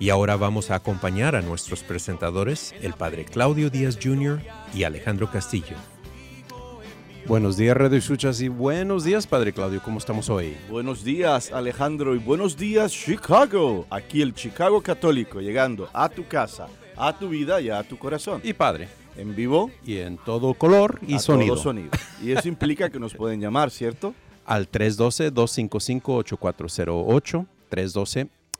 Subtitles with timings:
[0.00, 4.40] Y ahora vamos a acompañar a nuestros presentadores, el padre Claudio Díaz Jr.
[4.72, 5.74] y Alejandro Castillo.
[7.26, 9.82] Buenos días, Radio Escuchas, y buenos días, Padre Claudio.
[9.82, 10.56] ¿Cómo estamos hoy?
[10.70, 13.86] Buenos días Alejandro y buenos días Chicago.
[13.90, 18.40] Aquí el Chicago Católico llegando a tu casa, a tu vida y a tu corazón.
[18.44, 18.88] Y Padre.
[19.16, 21.54] En vivo Y en todo color y a sonido.
[21.54, 21.90] todo sonido.
[22.22, 24.14] Y eso implica que nos pueden llamar, ¿cierto?
[24.46, 27.46] Al 312-255-8408.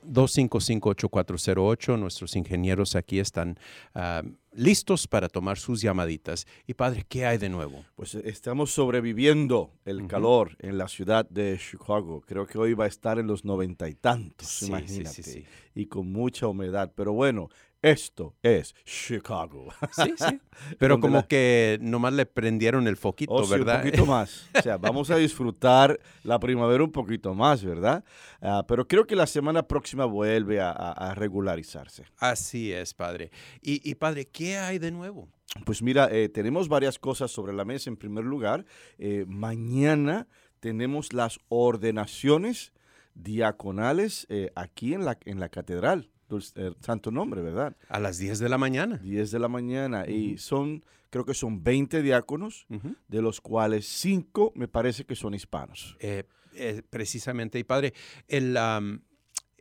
[0.09, 1.97] 312-255-8408.
[1.99, 3.57] Nuestros ingenieros aquí están
[3.93, 6.45] ah, listos para tomar sus llamaditas.
[6.67, 7.85] Y Padre, ¿qué hay de nuevo?
[7.95, 12.21] Pues eh, estamos sobreviviendo el calor en la ciudad de Chicago.
[12.21, 15.23] Creo que hoy va a estar en los noventa y tantos, sí, imagínate.
[15.23, 15.45] sí, sí.
[15.75, 16.91] Y con mucha humedad.
[16.95, 17.49] Pero bueno,
[17.81, 19.69] esto es Chicago.
[19.91, 20.39] Sí, sí.
[20.79, 23.77] Pero como la- que nomás le prendieron el foquito, Oh, sí, ¿verdad?
[23.77, 24.49] Un poquito más.
[24.57, 28.03] O sea, vamos a disfrutar la primavera un poquito más, ¿verdad?
[28.41, 32.03] Ah, pero creo que la semana próxima vuelve a, a- a regularizarse.
[32.17, 33.31] Así es, Padre.
[33.61, 35.29] Y, y, Padre, ¿qué hay de nuevo?
[35.65, 37.89] Pues mira, eh, tenemos varias cosas sobre la mesa.
[37.89, 38.65] En primer lugar,
[38.97, 40.27] eh, mañana
[40.59, 42.71] tenemos las ordenaciones
[43.15, 46.09] diaconales eh, aquí en la, en la catedral.
[46.29, 47.75] Dulce- Santo Nombre, ¿verdad?
[47.89, 48.97] A las 10 de la mañana.
[48.97, 50.07] 10 de la mañana.
[50.07, 52.95] Y son, creo que son 20 diáconos, Ujú.
[53.07, 55.97] de los cuales 5 me parece que son hispanos.
[55.99, 56.23] Eh,
[56.55, 57.93] eh, precisamente, y padre,
[58.27, 59.01] el, am,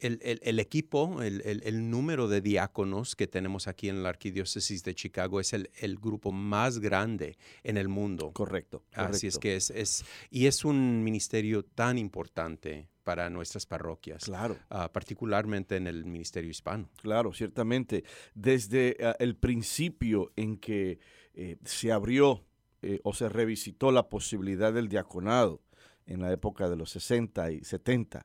[0.02, 4.82] el, el- el equipo, el, el- número de diáconos que tenemos aquí en la Arquidiócesis
[4.84, 8.32] de Chicago es el, el grupo más grande en el mundo.
[8.32, 8.82] Correcto.
[8.92, 9.40] Así es correcto.
[9.40, 14.58] que es, es, y es un ministerio tan importante para nuestras parroquias, Claro.
[14.68, 16.90] ah, particularmente en el ministerio hispano.
[17.00, 18.04] Claro, ciertamente.
[18.34, 20.98] Desde eh, el principio en que
[21.34, 22.44] eh, se abrió
[22.82, 25.62] eh, o se revisitó la posibilidad del diaconado
[26.06, 28.24] en la época de los 60 y 70,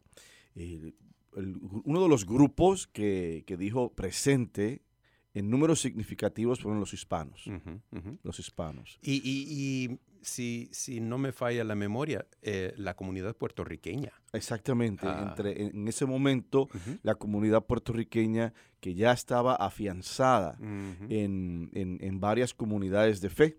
[0.56, 0.94] eh,
[1.38, 4.82] el- uno de los grupos que, que dijo presente
[5.34, 7.48] en números significativos fueron los hispanos.
[7.48, 8.20] Ujú, ujú.
[8.24, 9.00] Los hispanos.
[9.02, 9.48] Y, y-
[9.92, 14.12] y si, si no me falla la memoria, eh, la comunidad puertorriqueña.
[14.32, 15.06] Exactamente.
[15.08, 15.26] Ah.
[15.30, 16.98] Entre, en, ese momento, Ujú.
[17.02, 23.58] la comunidad puertorriqueña que ya estaba afianzada en, en- en varias comunidades de fe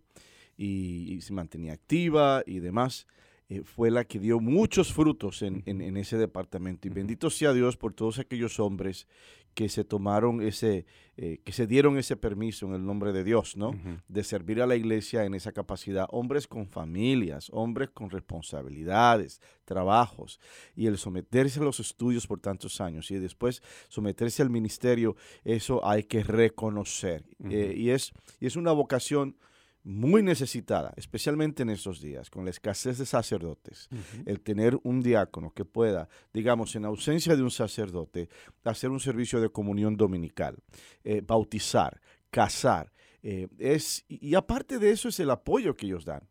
[0.56, 3.06] y, y se mantenía activa y demás,
[3.48, 6.88] eh, fue la que dio muchos frutos en, en- en ese departamento.
[6.88, 9.06] Y bendito sea Dios por todos aquellos hombres
[9.54, 10.84] que se tomaron ese,
[11.16, 13.70] eh, que se dieron ese permiso en el nombre de Dios, ¿no?
[14.08, 16.06] De servir a la iglesia en esa capacidad.
[16.10, 20.40] Hombres con familias, hombres con responsabilidades, trabajos,
[20.74, 25.14] y el someterse a los estudios por tantos años y después someterse al ministerio,
[25.44, 27.24] eso hay que reconocer.
[27.48, 29.36] Eh, y, es, y es una vocación
[29.84, 33.88] muy necesitada, especialmente en estos días, con la escasez de sacerdotes,
[34.24, 38.28] el tener un diácono que pueda, digamos, en ausencia de un sacerdote,
[38.64, 40.56] hacer un servicio de comunión dominical,
[41.04, 42.00] eh, bautizar,
[42.30, 42.92] casar.
[43.22, 46.28] eh, es, y y aparte de eso es el apoyo que ellos dan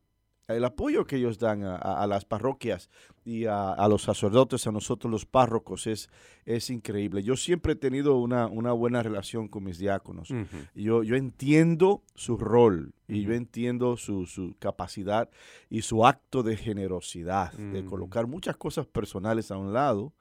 [0.47, 2.89] el apoyo que ellos dan a, las parroquias
[3.23, 6.09] y a, los sacerdotes, a nosotros los párrocos, es,
[6.45, 7.23] es increíble.
[7.23, 10.29] Yo siempre he tenido una, buena relación con mis diáconos.
[10.75, 15.29] yo, yo entiendo su rol y yo entiendo su, su, capacidad
[15.69, 20.13] y su acto de generosidad, de colocar muchas cosas personales a un lado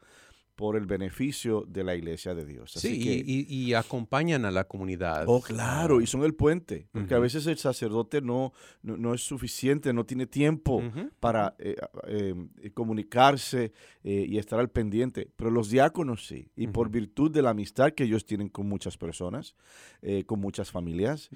[0.55, 2.73] por el beneficio de la iglesia de Dios.
[2.73, 5.25] sí, y, acompañan a la comunidad.
[5.27, 8.53] Oh, claro, y son el puente, porque a veces el sacerdote no,
[8.83, 10.83] no, es suficiente, no tiene tiempo
[11.21, 11.77] para eh,
[12.07, 13.73] em, comunicarse
[14.05, 17.93] eh, y estar al pendiente, pero los diáconos sí, y por virtud de la amistad
[17.93, 19.57] que ellos tienen con muchas personas,
[20.03, 21.31] eh, con muchas familias,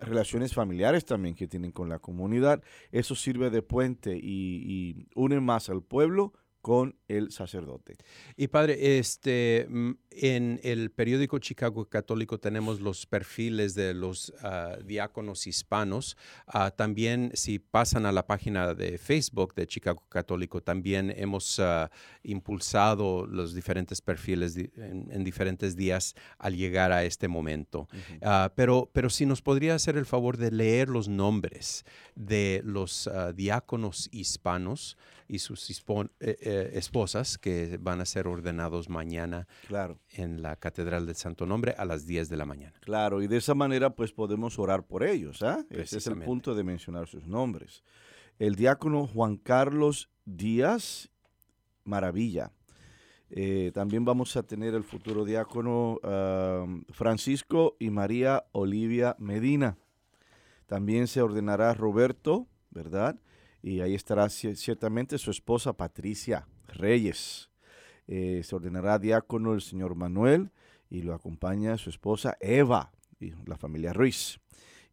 [0.00, 2.62] relaciones familiares también que tienen con la comunidad,
[2.92, 6.34] eso sirve de puente y, y une más al pueblo
[6.66, 7.96] con el sacerdote.
[8.36, 14.76] Y padre, este, mm, en el periódico Chicago Católico tenemos los perfiles de los ah,
[14.84, 16.16] diáconos hispanos.
[16.48, 21.88] Ah, también si pasan a la página de Facebook de Chicago Católico, también hemos ah,
[22.24, 27.86] impulsado los diferentes perfiles en, diferentes días al llegar a este momento.
[28.56, 31.84] pero, pero si nos podría hacer el favor de leer los nombres
[32.16, 34.96] de los diáconos hispanos
[35.28, 39.98] y sus eh, eh, esposas que van a ser ordenados mañana claro.
[40.10, 42.74] en la Catedral del Santo Nombre a las 10 de la mañana.
[42.80, 45.42] Claro, y de esa manera pues podemos orar por ellos.
[45.42, 45.64] ¿ah?
[45.70, 47.82] Ese es el punto de mencionar sus nombres.
[48.38, 51.10] El diácono Juan Carlos Díaz
[51.84, 52.52] Maravilla.
[53.30, 55.98] Eh, también vamos a tener el futuro diácono
[56.90, 59.78] Francisco y María Olivia Medina.
[60.66, 63.18] También se ordenará Roberto, ¿verdad?
[63.66, 67.50] Y ahí estará ciertamente su esposa Patricia Reyes.
[68.06, 70.52] Eh, se ordenará diácono el señor Manuel
[70.88, 74.38] y lo acompaña su esposa Eva y la familia Ruiz.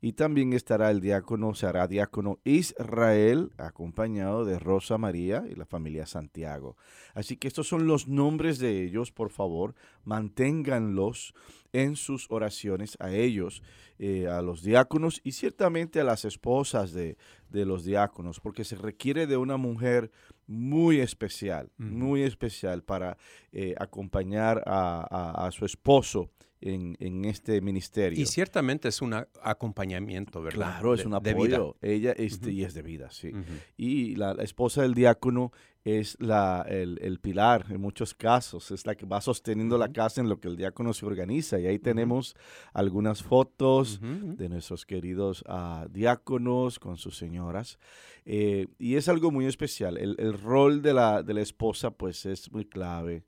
[0.03, 5.65] Y también estará el diácono, se hará diácono Israel, acompañado de Rosa María y la
[5.65, 6.75] familia Santiago.
[7.13, 11.33] Así que estos son los nombres de ellos, por favor, manténganlos
[11.71, 13.63] en sus oraciones a ellos,
[13.97, 17.15] eh, a los diáconos y ciertamente a las esposas de,
[17.49, 20.11] los diáconos, porque se requiere de una mujer
[20.47, 23.15] muy especial, muy especial para
[23.53, 26.29] eh, acompañar a, a su esposo
[26.65, 28.21] en, este ministerio.
[28.21, 30.74] Y ciertamente es un acompañamiento, ¿verdad?
[30.74, 31.75] Claro, es un apoyo.
[31.81, 33.31] Ella este, y es de vida, sí.
[33.77, 35.51] Y la, esposa del diácono
[35.83, 40.30] es la, el, pilar en muchos casos, es la que va sosteniendo la casa en
[40.30, 41.59] lo que el diácono se organiza.
[41.59, 42.35] Y ahí tenemos
[42.74, 47.80] algunas fotos de nuestros queridos ah, diáconos con sus señoras.
[48.25, 49.97] Eh, y es algo muy especial.
[49.97, 53.25] El, el rol de la, de la esposa pues es muy clave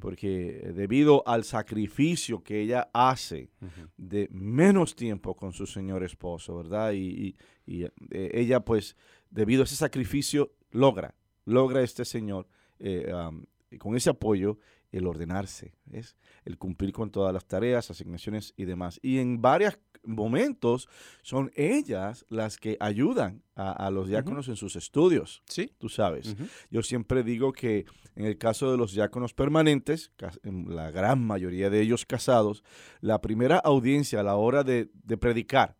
[0.00, 3.50] porque debido al sacrificio que ella hace
[3.96, 6.92] de menos tiempo con su señor esposo, ¿verdad?
[6.92, 7.36] Y,
[7.66, 8.96] eh, ella pues,
[9.30, 12.46] debido a ese sacrificio, logra, logra este señor,
[12.78, 13.12] eh,
[13.78, 14.58] con ese apoyo,
[14.92, 19.00] el ordenarse, es el cumplir con todas las tareas, asignaciones y demás.
[19.02, 20.88] Y en varios momentos
[21.22, 25.42] son ellas las que ayudan a, los diáconos en sus estudios.
[25.46, 25.72] Sí.
[25.78, 26.36] Tú sabes.
[26.70, 31.70] Yo siempre digo que en el caso de los diáconos permanentes, en la gran mayoría
[31.70, 32.62] de ellos casados,
[33.00, 34.86] la primera audiencia a la hora de
[35.18, 35.76] predicar,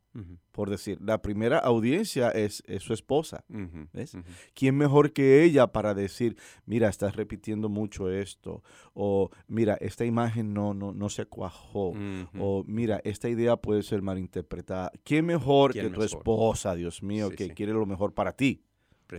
[0.52, 3.44] por decir, la primera audiencia es, su esposa.
[4.54, 8.62] ¿Quién mejor que ella para decir, mira, estás repitiendo mucho esto?
[8.92, 11.92] O mira, esta imagen no, no, no se cuajó.
[12.38, 14.92] O mira, esta idea puede ser malinterpretada.
[15.02, 18.62] ¿Quién mejor que tu esposa, Dios mío, que quiere lo mejor para ti?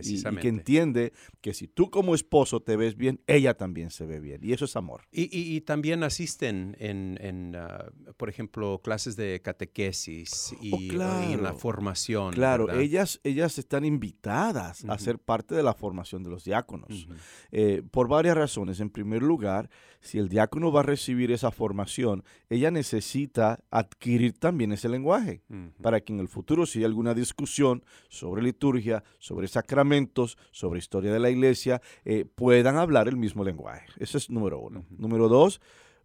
[0.02, 4.20] Y, que entiende que si tú como esposo te ves bien, ella también se ve
[4.20, 4.40] bien.
[4.42, 5.02] Y eso es amor.
[5.12, 12.32] Y, también asisten en, ah, por ejemplo, clases de catequesis y, oh, en la formación.
[12.32, 17.08] Claro, ellas, ellas están invitadas a ser parte de la formación de los diáconos.
[17.52, 18.80] Eh, por varias razones.
[18.80, 24.72] En primer lugar, si el diácono va a recibir esa formación, ella necesita adquirir también
[24.72, 25.42] ese lenguaje
[25.82, 31.12] para que en el futuro, si hay alguna discusión sobre liturgia, sobre sacramentos, sobre historia
[31.12, 33.86] de la iglesia, eh, puedan hablar el mismo lenguaje.
[33.98, 34.86] Eso es número uno.
[34.90, 35.60] Número dos,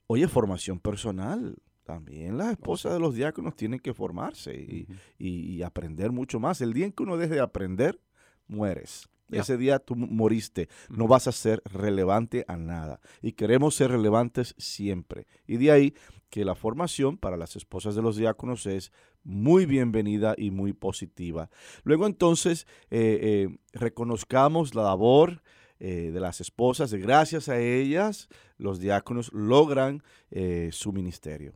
[0.07, 1.55] oye, formación personal.
[1.83, 4.87] También las esposas de los diáconos tienen que formarse y,
[5.17, 6.61] y aprender mucho más.
[6.61, 7.99] El día en que uno deje de aprender,
[8.47, 9.09] mueres.
[9.31, 12.99] Ese día tú moriste, no vas a ser relevante a nada.
[13.21, 15.25] Y queremos ser relevantes siempre.
[15.47, 15.93] Y de ahí
[16.29, 18.91] que la formación para las esposas de los diáconos es
[19.23, 21.49] muy bienvenida y muy positiva.
[21.83, 25.41] Luego entonces eh, eh, reconozcamos la labor
[25.79, 30.03] eh, de las esposas, gracias a ellas los diáconos logran
[30.71, 31.53] su ministerio.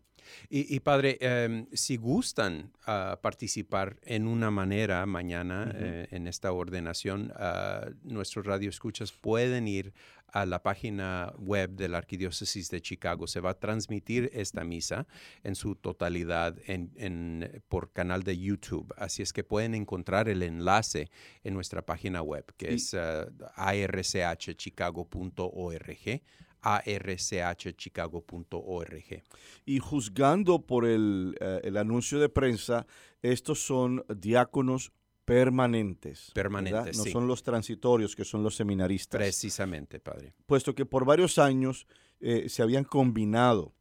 [0.50, 7.34] Y, padre, em, si gustan ah, participar en una manera mañana eh, en esta ordenación,
[7.36, 9.94] uh, nuestros radioescuchas pueden ir
[10.36, 13.26] a la página web de la Arquidiócesis de Chicago.
[13.26, 15.08] Se va a transmitir esta misa
[15.44, 18.94] en su totalidad en, por canal de YouTube.
[18.98, 21.10] Así es que pueden encontrar el enlace
[21.46, 26.22] en nuestra página web, que es uh, archchicago.org
[26.62, 29.24] archchicago.org.
[29.66, 32.86] Y juzgando por el, eh, el, anuncio de prensa,
[33.22, 34.92] estos son diáconos
[35.26, 36.32] permanentes.
[36.34, 36.98] Permanentes.
[36.98, 39.20] No son los transitorios, que son los seminaristas.
[39.20, 40.34] Precisamente, padre.
[40.46, 41.88] Puesto que por varios años
[42.22, 43.74] eh, se habían combinado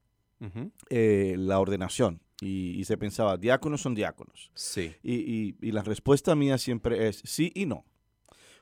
[0.90, 2.20] eh, la ordenación.
[2.40, 4.50] Y, se pensaba, diáconos son diáconos.
[4.54, 4.94] Sí.
[5.02, 7.86] Y, y la respuesta mía siempre es sí y no.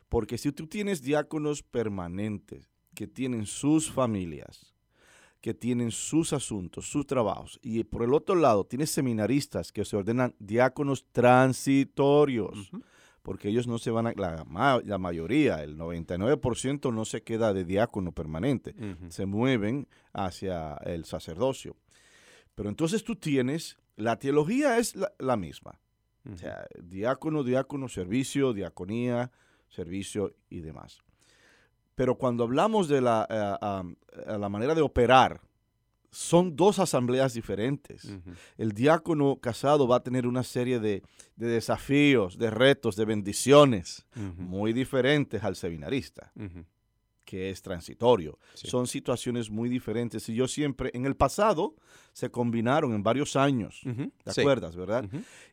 [0.08, 4.72] Porque si tú tienes diáconos permanentes que tienen sus familias,
[5.42, 7.58] que tienen sus asuntos, sus trabajos.
[7.62, 12.70] Y por el otro lado, tienes seminaristas que se ordenan diáconos transitorios,
[13.22, 17.64] porque ellos no se van a, la, la mayoría, el 99% no se queda de
[17.64, 18.75] diácono permanente,
[19.08, 21.76] se mueven hacia el sacerdocio.
[22.54, 25.80] Pero entonces tú tienes, la teología es la, misma.
[26.32, 29.32] O sea, diácono, diácono, servicio, diaconía,
[29.68, 31.02] servicio y demás.
[31.94, 35.40] Pero cuando hablamos de la, eh, la manera de operar,
[36.12, 38.06] son dos asambleas diferentes.
[38.58, 41.02] El diácono casado va a tener una serie de,
[41.37, 44.06] desafíos, de retos, de bendiciones
[44.37, 46.30] muy diferentes al seminarista,
[47.25, 48.38] que es transitorio.
[48.52, 50.28] Son situaciones muy diferentes.
[50.28, 51.76] Y yo siempre, en el pasado,
[52.12, 53.80] se combinaron en varios años,
[54.22, 55.08] ¿te acuerdas, verdad?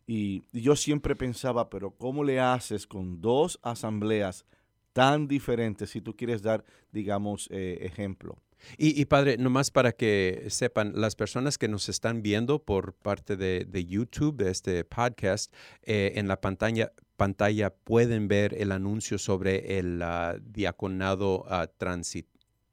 [0.06, 4.46] y yo siempre pensaba, pero ¿cómo le haces con dos asambleas
[4.94, 8.38] tan diferentes, si tú quieres dar, digamos, eh, ejemplo.
[8.78, 13.86] Y, padre, nomás para que sepan, las personas que nos están viendo por parte de,
[13.86, 15.54] YouTube, de este podcast,
[15.84, 22.28] eh, en la pantalla, pantalla pueden ver el anuncio sobre el ah, diaconado uh, transit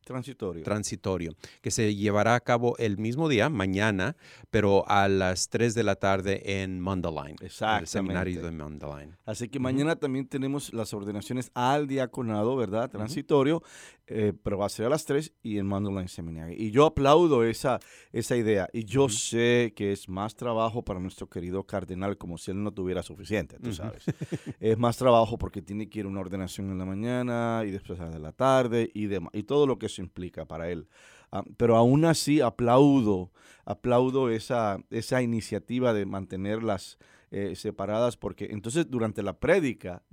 [0.07, 0.63] Transitorio.
[0.63, 4.15] Transitorio, que se llevará a cabo el mismo día, mañana,
[4.53, 7.35] pero a las 3 de la tarde en Mundelein.
[7.41, 7.83] Exactamente.
[7.83, 9.17] El seminario de Mundelein.
[9.25, 12.89] Así que mañana también tenemos las ordenaciones al diaconado, ¿verdad?
[12.89, 13.65] Transitorio,
[14.09, 16.55] eh, pero va a ser a las 3 y en Mundelein Seminario.
[16.57, 17.81] Y yo aplaudo esa,
[18.13, 18.69] esa idea.
[18.73, 22.73] Y yo sé que es más trabajo para nuestro querido cardenal, como si él no
[22.73, 24.05] tuviera suficiente, tú sabes.
[24.61, 27.99] es más trabajo porque tiene que ir a una ordenación en la mañana y después
[27.99, 29.31] a la tarde y demás.
[29.35, 30.89] Y todo lo que implica para él.
[31.33, 33.33] Ah, pero aún así aplaudo,
[33.65, 36.99] aplaudo esa, esa iniciativa de mantenerlas
[37.31, 40.05] eh, separadas porque entonces durante la prédica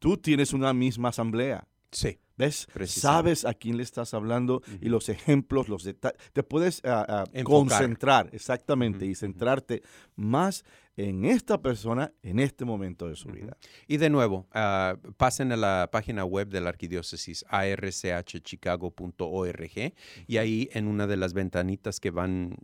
[0.00, 1.68] tú tienes una misma asamblea.
[1.92, 2.18] Sí.
[2.38, 2.68] ¿Ves?
[2.86, 6.20] Sabes a quién le estás hablando y los ejemplos, los detalles.
[6.32, 9.82] Te puedes ah, ah, concentrar, exactamente, y centrarte
[10.14, 10.64] más
[10.98, 13.56] en esta persona en este momento de su vida.
[13.86, 19.94] Y de nuevo, ah, pasen a la página web de la arquidiócesis archchicago.org
[20.26, 22.56] y ahí en una de las ventanitas que van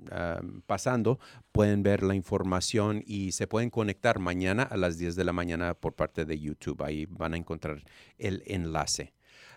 [0.66, 1.20] pasando
[1.52, 5.74] pueden ver la información y se pueden conectar mañana a las 10 de la mañana
[5.74, 6.82] por parte de YouTube.
[6.82, 7.84] Ahí van a encontrar
[8.18, 9.12] el enlace.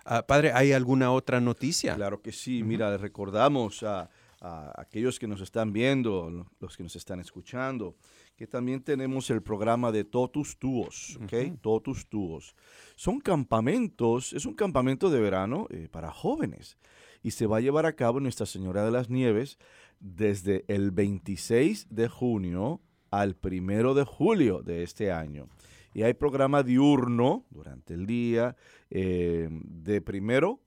[0.05, 1.95] Ah, padre, ¿hay alguna otra noticia?
[1.95, 2.63] Claro que sí.
[2.63, 7.95] Mira, recordamos a, aquellos que nos están viendo, los que nos están escuchando,
[8.37, 11.59] que también tenemos el programa de Totus Tuos, ¿ok?
[11.59, 12.55] Totus Tuos.
[12.95, 16.77] Son campamentos, es un campamento de verano eh, para jóvenes
[17.23, 19.57] y se va a llevar a cabo en Nuestra Señora de las Nieves
[19.99, 22.79] desde el 26 de junio
[23.09, 25.49] al 1 de julio de este año.
[25.95, 28.55] Y hay programa diurno durante el día
[28.91, 30.61] eh, de primero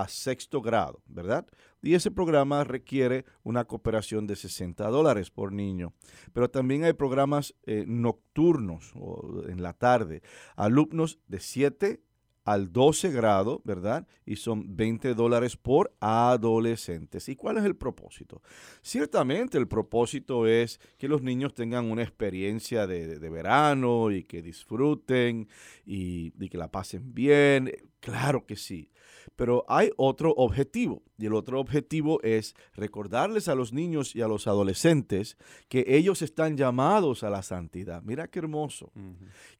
[0.00, 1.46] a sexto grado, ¿verdad?
[1.82, 5.92] Y ese programa requiere una cooperación de 60 dólares por niño.
[6.32, 10.22] Pero también hay programas eh, nocturnos o en la tarde.
[10.56, 12.00] Alumnos de 7
[12.44, 14.06] al 12 grado, ¿verdad?
[14.24, 17.28] Y son 20 dólares por adolescentes.
[17.28, 18.40] ¿Y cuál es el propósito?
[18.80, 25.48] Ciertamente el propósito es que los niños tengan una experiencia de, verano y que disfruten
[25.84, 27.70] y, y que la pasen bien.
[28.00, 28.90] Claro que sí.
[29.36, 34.28] Pero hay otro objetivo y el otro objetivo es recordarles a los niños y a
[34.28, 35.36] los adolescentes
[35.68, 38.02] que ellos están llamados a la santidad.
[38.02, 38.92] Mira qué hermoso.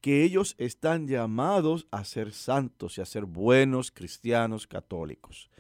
[0.01, 5.51] Que ellos están llamados a ser santos y a ser buenos cristianos católicos.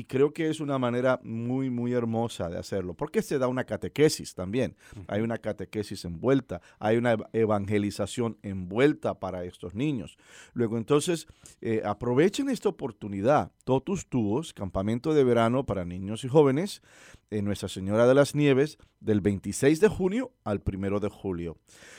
[0.00, 3.64] Y creo que es una manera muy, muy hermosa de hacerlo, porque se da una
[3.64, 4.74] catequesis también.
[5.08, 10.16] Hay una catequesis envuelta, hay una evangelización envuelta para estos niños.
[10.54, 11.26] Luego, entonces,
[11.60, 13.52] eh, aprovechen esta oportunidad.
[13.64, 16.80] Totus Tuos, campamento de verano para niños y jóvenes,
[17.28, 21.58] en Nuestra Señora de las Nieves, del 26 de junio al 1 de julio.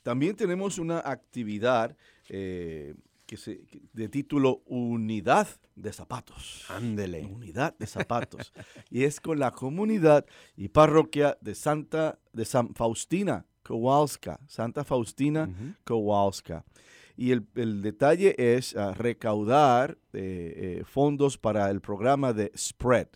[0.03, 1.95] También tenemos una actividad
[2.27, 2.93] eh,
[3.25, 3.61] que se,
[3.93, 6.65] de título Unidad de Zapatos.
[6.67, 7.25] Ándele.
[7.25, 8.51] Unidad de Zapatos.
[8.89, 10.25] y es con la comunidad
[10.57, 15.49] y parroquia de Santa de San Faustina Kowalska, Santa Faustina
[15.83, 16.63] Kowalska.
[17.17, 23.09] Y el, detalle es ah, recaudar eh, eh, fondos para el programa de Spread.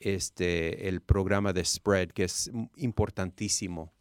[0.00, 3.92] este, el programa de Spread, que es importantísimo.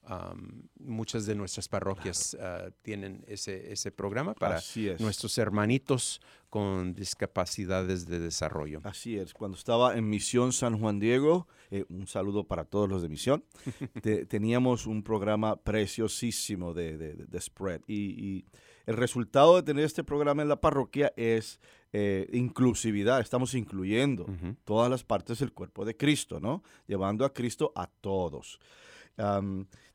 [0.79, 4.61] muchas de nuestras parroquias ah, tienen ese, ese programa para
[4.99, 8.79] nuestros hermanitos con discapacidades de desarrollo.
[8.83, 9.33] Así es.
[9.33, 13.43] Cuando estaba en Misión San Juan Diego, eh, un saludo para todos los de Misión,
[14.29, 17.81] teníamos un programa preciosísimo de, de, Spread.
[17.87, 18.45] y
[18.87, 21.59] el resultado de tener este programa en la parroquia es
[21.93, 24.25] eh, inclusividad, estamos incluyendo
[24.63, 26.63] todas las partes del cuerpo de Cristo, ¿no?
[26.87, 28.59] Llevando a Cristo a todos.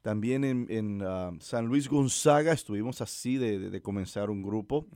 [0.02, 1.02] También en,
[1.40, 4.86] San Luis Gonzaga estuvimos así de, comenzar un grupo,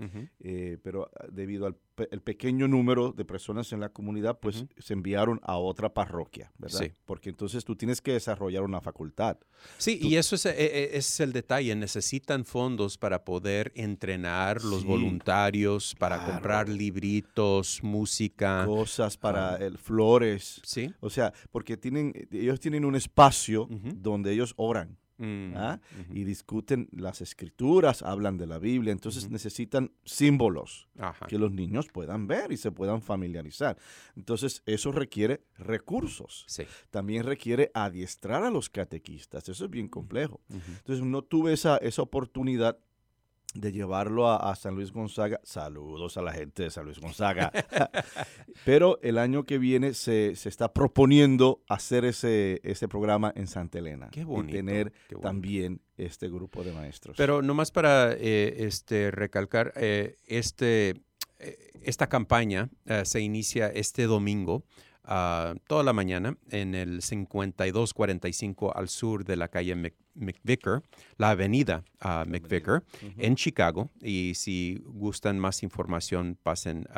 [0.40, 1.77] eh, pero ah, debido al
[2.11, 6.81] el pequeño número de personas en la comunidad, pues se enviaron a otra parroquia, ¿verdad?
[6.81, 6.92] Sí.
[7.05, 9.38] Porque entonces tú tienes que desarrollar una facultad.
[9.79, 11.75] Sí, y eso es, eh, eh, es, el detalle.
[11.75, 18.64] Necesitan fondos para poder entrenar los voluntarios, para comprar libritos, música.
[18.66, 19.57] Cosas para ah.
[19.57, 20.61] el, flores.
[20.64, 20.92] Sí.
[21.01, 24.95] O sea, porque tienen, ellos tienen un espacio donde ellos oran.
[25.18, 25.81] Mm, ¿ah?
[26.11, 30.88] y discuten las escrituras, hablan de la Biblia, entonces necesitan símbolos
[31.26, 33.79] que los niños puedan ver y se puedan familiarizar.
[34.14, 36.44] Entonces eso requiere recursos.
[36.90, 40.42] También requiere adiestrar a los catequistas, eso es bien complejo.
[40.50, 42.79] Entonces no tuve esa, esa oportunidad
[43.61, 45.40] de llevarlo a, San Luis Gonzaga.
[45.42, 47.51] Saludos a la gente de San Luis Gonzaga.
[48.64, 54.09] Pero el año que viene se, está proponiendo hacer ese, ese programa en Santa Elena.
[54.11, 57.16] Qué bonito, y tener también este grupo de maestros.
[57.16, 61.03] Pero nomás para eh, este, recalcar, eh, este,
[61.38, 62.71] eh, esta campaña
[63.05, 64.64] se inicia este domingo
[65.07, 69.75] ah, toda la mañana en el 5245 al sur de la calle
[70.16, 70.83] McVicker,
[71.19, 72.83] la avenida uh, McVicker,
[73.19, 73.90] en Chicago.
[74.01, 76.88] Y si gustan más información, pasen,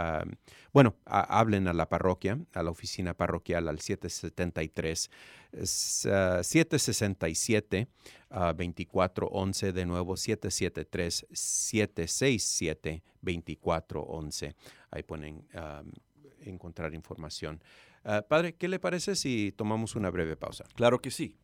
[0.72, 5.10] bueno, hablen a la parroquia, a la oficina parroquial al 773.
[5.52, 7.88] 767
[8.28, 14.54] 2411 de nuevo 773 767 2411
[14.90, 15.42] ahí pueden
[16.44, 17.60] encontrar información
[18.08, 21.36] ah, padre qué le parece si tomamos una breve pausa claro que sí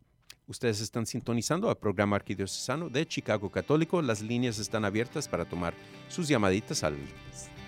[0.46, 4.02] Ustedes están sintonizando al programa arquidiocesano de Chicago Católico.
[4.02, 5.72] Las líneas están abiertas para tomar
[6.08, 6.98] sus llamaditas al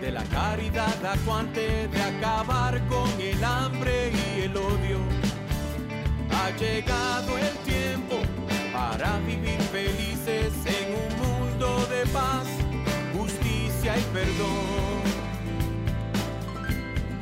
[0.00, 5.17] de la caridad acuante, de acabar con el hambre y el odio.
[6.40, 8.16] Ha llegado el tiempo
[8.72, 12.46] para vivir felices en un mundo de paz,
[13.12, 15.02] justicia y perdón.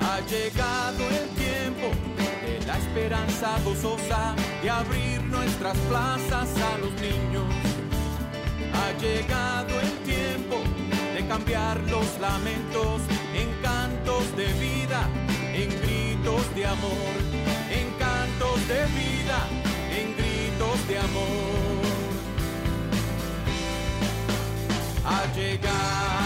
[0.00, 1.88] Ha llegado el tiempo
[2.44, 7.46] de la esperanza gozosa de abrir nuestras plazas a los niños.
[8.74, 10.57] Ha llegado el tiempo
[11.14, 13.00] de cambiar los lamentos
[13.35, 15.09] en cantos de vida,
[15.55, 17.56] en gritos de amor,
[18.68, 19.46] en de vida
[20.88, 21.83] de amor.
[25.05, 26.25] Ha llegado.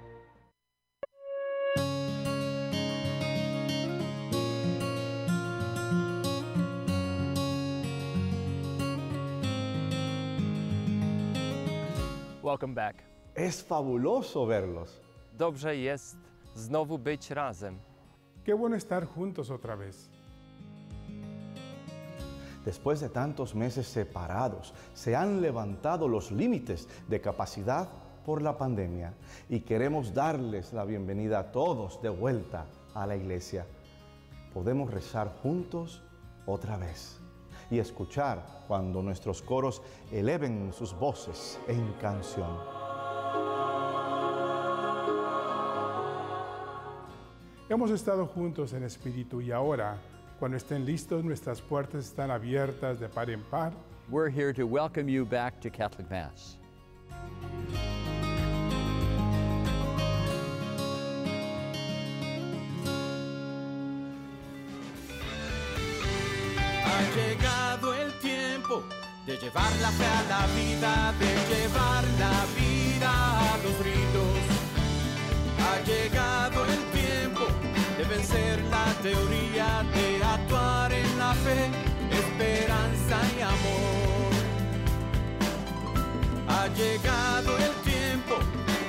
[12.42, 13.17] Welcome back.
[13.38, 15.00] Es fabuloso verlos.
[15.38, 16.18] Dobrze jest
[16.56, 17.78] znowu być razem.
[18.44, 20.10] Qué bueno estar juntos otra vez.
[22.66, 27.88] Después de tantos meses separados, se han levantado los límites de capacidad
[28.26, 29.14] por la pandemia
[29.50, 33.68] y queremos darles la bienvenida a todos de vuelta a la iglesia.
[34.52, 36.02] Podemos rezar juntos
[36.48, 37.20] otra vez
[37.70, 42.77] y escuchar cuando nuestros coros eleven sus voces en canción.
[47.70, 49.98] Hemos estado juntos en espíritu y ahora,
[50.40, 53.74] cuando estén listos, nuestras puertas están abiertas de par en par.
[54.10, 56.58] We're here to welcome you back to Catholic Mass.
[66.86, 68.84] Ha llegado el tiempo
[69.26, 74.58] de llevar la fe a la vida, de llevar la vida a los ritos.
[75.60, 76.47] Ha llegado
[78.18, 81.70] vencer la teoría, de actuar en la fe,
[82.22, 84.34] esperanza y amor.
[86.48, 88.36] Ha llegado el tiempo,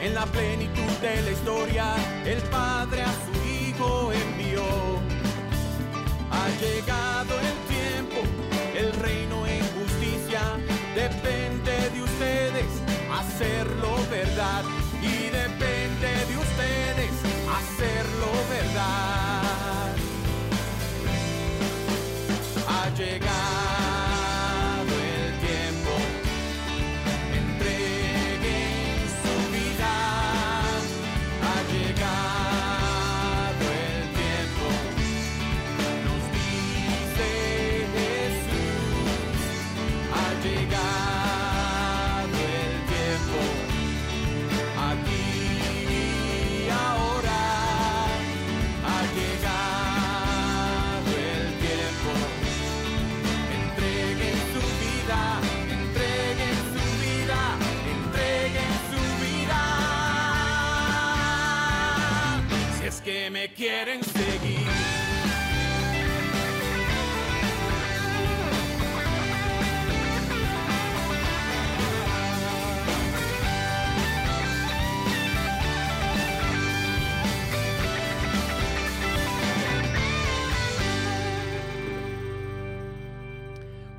[0.01, 1.87] en la plenitud de la historia,
[2.25, 4.65] el Padre a su Hijo envió.
[6.31, 8.21] Ha llegado el tiempo,
[8.81, 10.41] el reino en justicia,
[10.95, 12.71] depende de ustedes
[13.21, 14.65] hacerlo verdad
[15.03, 15.58] y de
[17.79, 19.28] hacerlo verdad.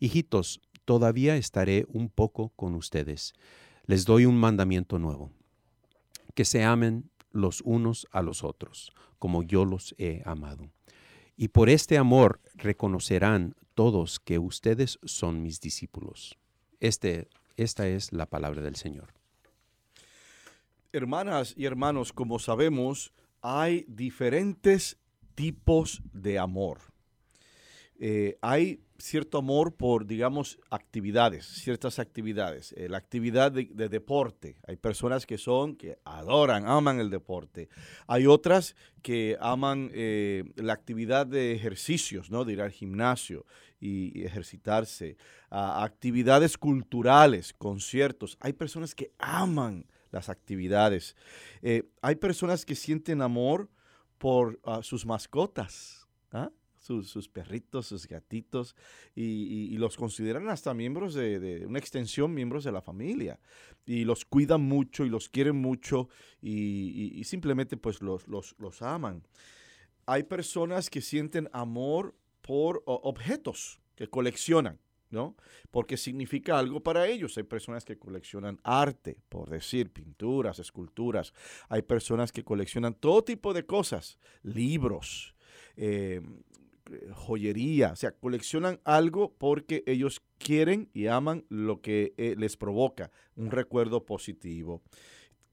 [0.00, 3.34] Hijitos, todavía estaré un poco con ustedes.
[3.86, 5.30] Les doy un mandamiento nuevo,
[6.34, 10.70] que se amen los unos a los otros, como yo los he amado.
[11.36, 16.38] Y por este amor reconocerán todos que ustedes son mis discípulos.
[16.78, 19.14] Este, esta es la palabra del Señor.
[20.92, 24.98] Hermanas y hermanos, como sabemos, hay diferentes
[25.34, 26.91] tipos de amor.
[28.04, 32.74] Eh, hay cierto amor por, digamos, actividades, ciertas actividades.
[32.76, 34.56] Eh, la actividad de, de deporte.
[34.66, 37.68] Hay personas que son, que adoran, aman el deporte.
[38.08, 42.44] Hay otras que aman eh, la actividad de ejercicios, ¿no?
[42.44, 43.46] De ir al gimnasio
[43.78, 45.16] y, ejercitarse.
[45.48, 48.36] Ah, actividades culturales, conciertos.
[48.40, 51.14] Hay personas que aman las actividades.
[52.02, 53.70] Hay personas que sienten amor
[54.18, 56.08] por ah, sus mascotas.
[56.32, 56.50] ¿ah?
[56.82, 58.74] Sus, sus perritos, sus gatitos,
[59.14, 63.38] y, los consideran hasta miembros de, una extensión, miembros de la familia.
[63.86, 66.08] Y los cuidan mucho y los quieren mucho
[66.40, 69.22] y, simplemente pues los, los, los aman.
[70.06, 74.78] Hay personas que sienten amor por objetos que coleccionan.
[75.10, 75.36] ¿no?
[75.70, 77.36] Porque significa algo para ellos.
[77.36, 81.34] Hay personas que coleccionan arte, por decir, pinturas, esculturas.
[81.68, 85.34] Hay personas que coleccionan todo tipo de cosas, libros,
[85.76, 86.22] eh,
[87.14, 93.10] joyería, o sea, coleccionan algo porque ellos quieren y aman lo que eh, les provoca
[93.36, 94.82] un recuerdo positivo.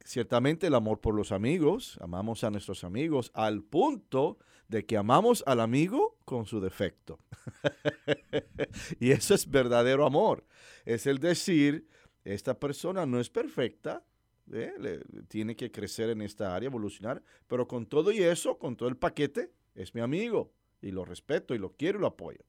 [0.03, 5.43] Ciertamente el amor por los amigos, amamos a nuestros amigos al punto de que amamos
[5.45, 7.19] al amigo con su defecto.
[8.99, 10.45] y eso es verdadero amor.
[10.85, 11.87] Es el decir,
[12.23, 14.03] esta persona no es perfecta,
[14.51, 15.01] ¿eh?
[15.27, 18.97] Tiene que crecer en esta área, evolucionar, pero con todo y eso, con todo el
[18.97, 22.39] paquete, es mi amigo y lo respeto y lo quiero y lo apoyo.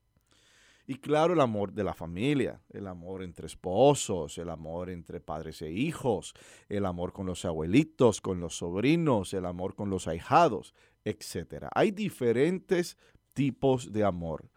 [0.87, 5.61] Y claro, el amor de la familia, el amor entre esposos, el amor entre padres
[5.61, 6.33] e hijos,
[6.67, 10.73] el amor con los abuelitos, con los sobrinos, el amor con los ahijados,
[11.05, 11.67] etc.
[11.73, 12.97] Hay diferentes
[13.33, 14.49] tipos de amor.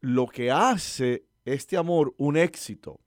[0.00, 3.00] Lo que hace este amor un éxito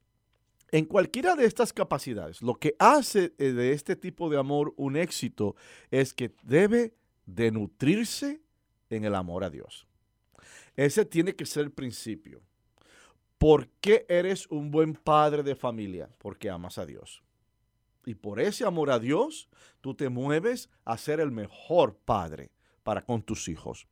[0.72, 4.98] en cualquiera de estas capacidades, lo que hace eh, de este tipo de amor un
[4.98, 5.56] éxito
[5.92, 6.94] es que debe
[7.26, 8.42] de nutrirse
[8.90, 9.88] en el amor a Dios.
[10.76, 12.42] Ese tiene que ser el principio.
[13.38, 16.10] ¿Por qué eres un buen padre de familia?
[16.18, 17.24] Porque amas a Dios.
[18.06, 19.50] Y por ese amor a Dios,
[19.82, 22.52] tú te mueves a ser el mejor padre
[22.84, 23.88] para con tus hijos.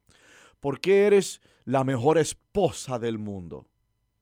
[0.60, 3.68] ¿Por qué eres la mejor esposa del mundo?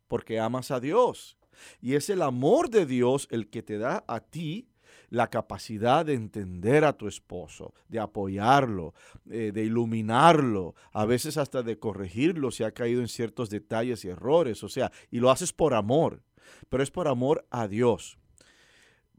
[0.08, 1.38] Porque amas a Dios.
[1.80, 4.68] Y es el amor de Dios el que te da a ti
[5.14, 8.96] la capacidad de entender a tu esposo, de apoyarlo,
[9.30, 14.08] eh, de iluminarlo, a veces hasta de corregirlo si ha caído en ciertos detalles y
[14.08, 14.64] errores.
[14.64, 16.24] O sea, y lo haces por amor,
[16.68, 18.18] pero es por amor a Dios.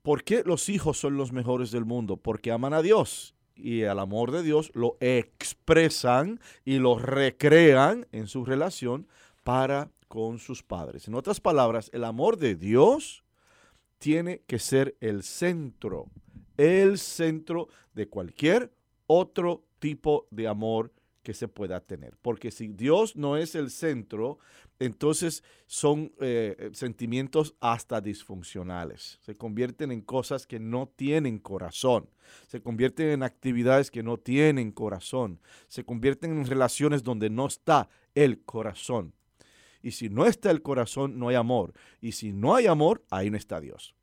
[0.02, 2.16] ¿Por qué los hijos son los mejores del mundo?
[2.16, 8.26] Porque aman a Dios y al amor de Dios lo expresan y lo recrean en
[8.26, 9.07] su relación
[9.44, 11.07] para con sus padres.
[11.07, 13.23] En otras palabras, el amor de Dios
[14.04, 16.10] tiene que ser el centro,
[16.58, 18.70] el centro de cualquier
[19.06, 22.14] otro tipo de amor que se pueda tener.
[22.20, 24.36] Porque si Dios no es el centro,
[24.78, 29.20] entonces son eh, sentimientos hasta disfuncionales.
[29.22, 32.10] Se convierten en cosas que no tienen corazón.
[32.46, 35.40] Se convierten en actividades que no tienen corazón.
[35.66, 39.14] Se convierten en relaciones donde no está el corazón.
[39.84, 41.74] Y si no está el corazón, no hay amor.
[42.00, 43.94] Y si no hay amor, ahí no está Dios.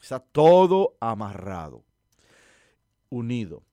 [0.00, 1.84] Está todo amarrado,
[3.08, 3.64] unido.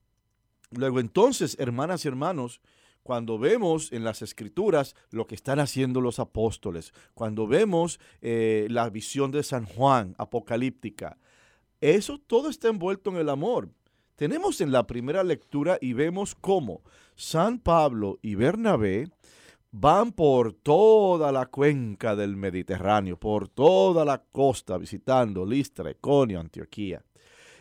[0.72, 2.60] Luego entonces, hermanas y hermanos,
[3.04, 8.90] cuando vemos en las escrituras lo que están haciendo los apóstoles, cuando vemos eh, la
[8.90, 11.16] visión de San Juan apocalíptica,
[11.80, 13.70] eso todo está envuelto en el amor.
[14.16, 16.82] Tenemos en la primera lectura y vemos cómo
[17.14, 19.08] San Pablo y Bernabé
[19.72, 27.02] van por toda la cuenca del Mediterráneo, por toda la costa, visitando Listra, Iconio, Antioquía,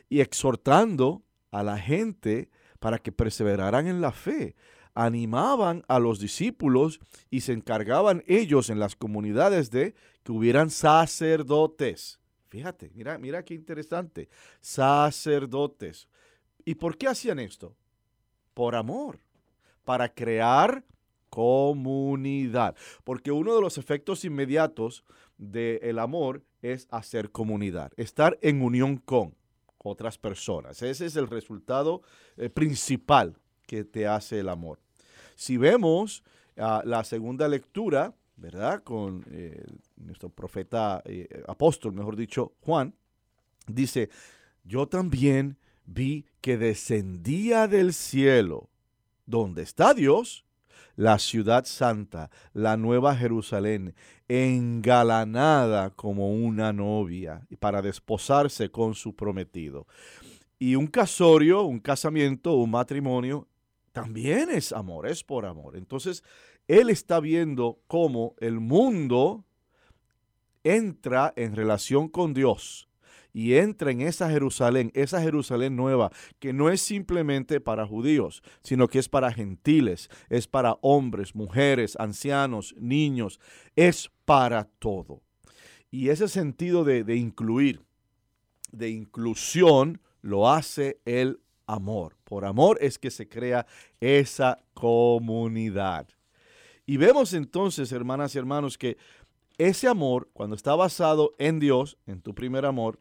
[0.09, 4.55] y exhortando a la gente para que perseveraran en la fe.
[4.93, 12.19] Animaban a los discípulos y se encargaban ellos en las comunidades de que hubieran sacerdotes.
[12.49, 14.27] Fíjate, mira, mira qué interesante.
[14.59, 16.09] Sacerdotes.
[16.65, 17.73] ¿Y por qué hacían esto?
[18.53, 19.21] Por amor,
[19.85, 20.83] para crear
[21.31, 22.75] comunidad.
[23.03, 25.03] Porque uno de los efectos inmediatos
[25.37, 29.33] del amor es hacer comunidad, estar en unión con
[29.79, 30.81] otras personas.
[30.83, 32.03] Ese es el resultado
[32.37, 34.79] eh, principal que te hace el amor.
[35.35, 36.23] Si vemos
[36.57, 38.83] ah, la segunda lectura, ¿verdad?
[38.83, 39.63] Con eh,
[39.95, 42.93] nuestro profeta, eh, apóstol, mejor dicho, Juan,
[43.67, 44.09] dice,
[44.63, 48.69] yo también vi que descendía del cielo,
[49.25, 50.45] donde está Dios,
[51.01, 53.95] la ciudad santa, la nueva Jerusalén,
[54.27, 59.87] engalanada como una novia para desposarse con su prometido.
[60.59, 63.47] Y un casorio, un casamiento, un matrimonio,
[63.91, 65.75] también es amor, es por amor.
[65.75, 66.23] Entonces,
[66.67, 69.43] él está viendo cómo el mundo
[70.63, 72.90] entra en relación con Dios
[73.33, 78.87] y entra en esa Jerusalén, esa Jerusalén nueva, que no es simplemente para judíos, sino
[78.87, 83.39] que es para gentiles, es para hombres, mujeres, ancianos, niños,
[83.75, 85.21] es para todo.
[85.89, 87.81] Y ese sentido de, incluir,
[88.71, 92.15] de inclusión, lo hace el amor.
[92.23, 93.65] Por amor es que se crea
[93.99, 96.07] esa comunidad.
[96.85, 98.97] Y vemos entonces, hermanas y hermanos, que
[99.57, 102.99] ese amor, cuando está basado en Dios, en tu primer amor,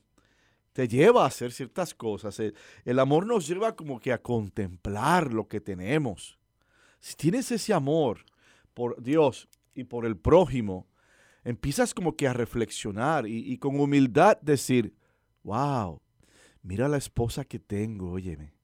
[0.81, 2.41] te lleva a hacer ciertas cosas.
[2.41, 6.39] El, amor nos lleva como que a contemplar lo que tenemos.
[7.01, 8.25] Si tienes ese amor
[8.73, 10.89] por Dios y por el prójimo,
[11.45, 14.95] empiezas como que a reflexionar y, y con humildad decir,
[15.43, 16.01] wow,
[16.63, 18.60] mira la esposa que tengo, óyeme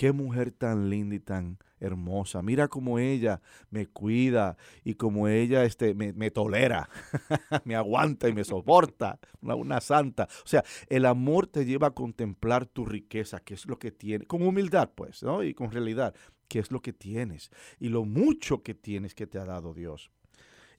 [0.00, 2.40] qué mujer tan linda y tan hermosa.
[2.40, 6.88] Mira cómo ella me cuida y cómo ella este, me, tolera,
[7.66, 9.18] me aguanta y me soporta.
[9.42, 10.26] Una, santa.
[10.42, 14.26] O sea, el amor te lleva a contemplar tu riqueza, qué es lo que tienes,
[14.26, 15.44] con humildad pues, ¿no?
[15.44, 16.14] Y con realidad,
[16.48, 20.10] qué es lo que tienes y lo mucho que tienes que te ha dado Dios.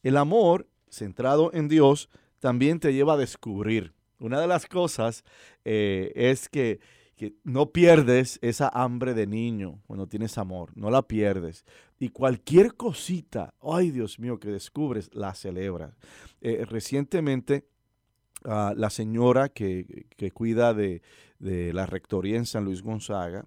[0.02, 3.94] El amor centrado en Dios también te lleva a descubrir.
[4.18, 5.24] Una de las cosas
[5.64, 6.80] eh, es que
[7.22, 11.66] que no pierdes esa hambre de niño cuando tienes amor, no la pierdes.
[12.00, 15.96] Y cualquier cosita, ay Dios mío, que descubres, la celebras.
[16.42, 17.68] Eh, recientemente,
[18.44, 21.04] ah, la señora que, cuida de,
[21.38, 23.46] la rectoría en San Luis Gonzaga,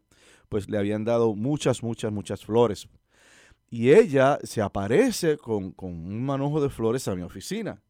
[0.48, 2.88] pues le habían dado muchas, muchas, muchas flores.
[3.70, 7.82] Y ella se aparece con, con un manojo de flores a mi oficina.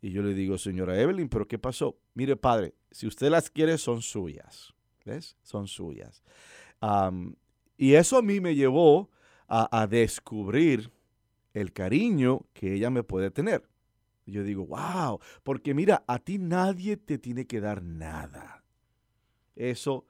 [0.00, 1.98] Y yo le digo, señora Evelyn, ¿pero qué pasó?
[2.14, 4.73] Mire, padre, si usted las quiere, son suyas.
[5.04, 5.36] ¿Ves?
[5.42, 6.22] Son suyas.
[7.76, 9.10] y eso a mí me llevó
[9.48, 10.90] a, descubrir
[11.52, 13.68] el cariño que ella me puede tener.
[14.26, 18.64] yo digo, wow, porque mira, a ti nadie te tiene que dar nada.
[19.54, 20.06] Eso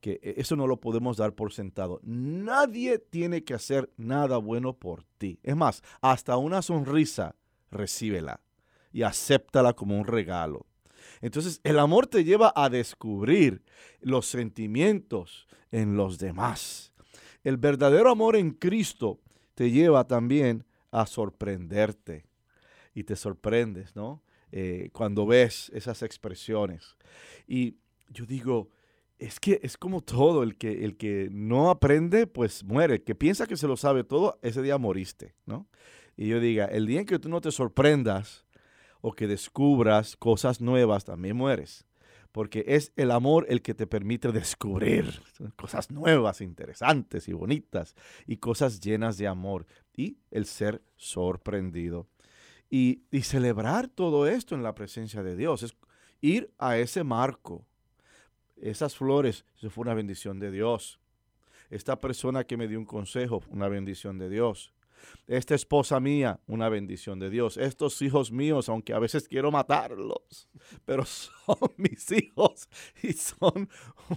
[0.00, 1.98] que e, eso no lo podemos dar por sentado.
[2.02, 5.40] Nadie tiene que hacer nada bueno por ti.
[5.42, 7.36] Es más, hasta una sonrisa,
[7.70, 8.40] recíbela
[8.92, 10.66] y acéptala como un regalo.
[11.24, 13.62] Entonces el amor te lleva a descubrir
[14.02, 16.92] los sentimientos en los demás.
[17.42, 19.22] El verdadero amor en Cristo
[19.54, 22.26] te lleva también a sorprenderte.
[22.94, 24.22] Y te sorprendes, ¿no?
[24.52, 26.94] Eh, cuando ves esas expresiones.
[27.48, 27.78] Y
[28.10, 28.68] yo digo,
[29.18, 33.02] es que es como todo, el que, el que no aprende, pues muere.
[33.02, 35.66] Que piensa que se lo sabe todo, ese día moriste, ¿no?
[36.18, 38.43] Y yo diga, el día en que tú no te sorprendas,
[39.06, 41.84] o que descubras cosas nuevas, también mueres.
[42.32, 45.20] Porque es el amor el que te permite descubrir
[45.56, 47.94] cosas nuevas, interesantes y bonitas,
[48.26, 52.08] y cosas llenas de amor, y el ser sorprendido.
[52.70, 55.76] Y, celebrar todo esto en la presencia de Dios, es
[56.22, 57.66] ir a ese marco.
[58.56, 60.98] Esas flores, eso fue una bendición de Dios.
[61.68, 64.73] Esta persona que me dio un consejo, una bendición de Dios.
[65.26, 67.56] Esta esposa mía, una bendición de Dios.
[67.56, 70.48] Estos hijos míos, aunque a veces quiero matarlos,
[70.84, 72.68] pero son mis hijos
[73.02, 73.68] y son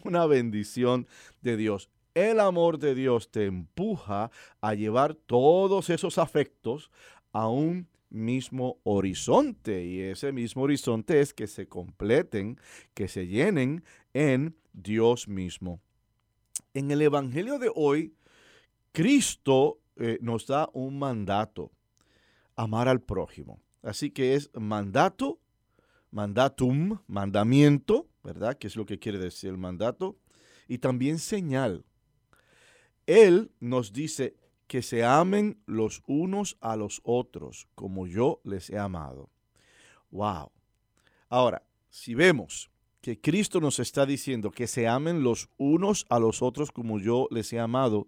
[0.03, 1.07] una bendición
[1.41, 1.89] de Dios.
[2.13, 6.89] El amor de Dios te empuja a llevar todos esos afectos
[7.31, 12.59] a un mismo horizonte y ese mismo horizonte es que se completen,
[12.93, 13.83] que se llenen
[14.13, 15.81] en Dios mismo.
[16.73, 18.13] En el Evangelio de hoy,
[18.91, 21.71] Cristo eh, nos da un mandato,
[22.55, 23.61] amar al prójimo.
[23.81, 25.39] Así que es mandato,
[26.11, 28.57] mandatum, mandamiento, ¿verdad?
[28.57, 30.17] Que es lo que quiere decir el mandato,
[30.67, 31.85] y también señal.
[33.05, 34.35] Él nos dice
[34.67, 39.29] que se amen los unos a los otros como yo les he amado.
[40.11, 40.51] Wow.
[41.29, 42.69] Ahora, si vemos
[43.01, 47.27] que Cristo nos está diciendo que se amen los unos a los otros como yo
[47.31, 48.07] les he amado,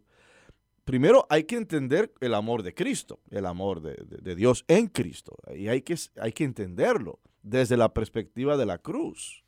[0.89, 5.35] primero hay que entender el amor de Cristo, el amor de, Dios en Cristo.
[5.55, 9.43] Y hay que, hay que entenderlo desde la perspectiva de la cruz,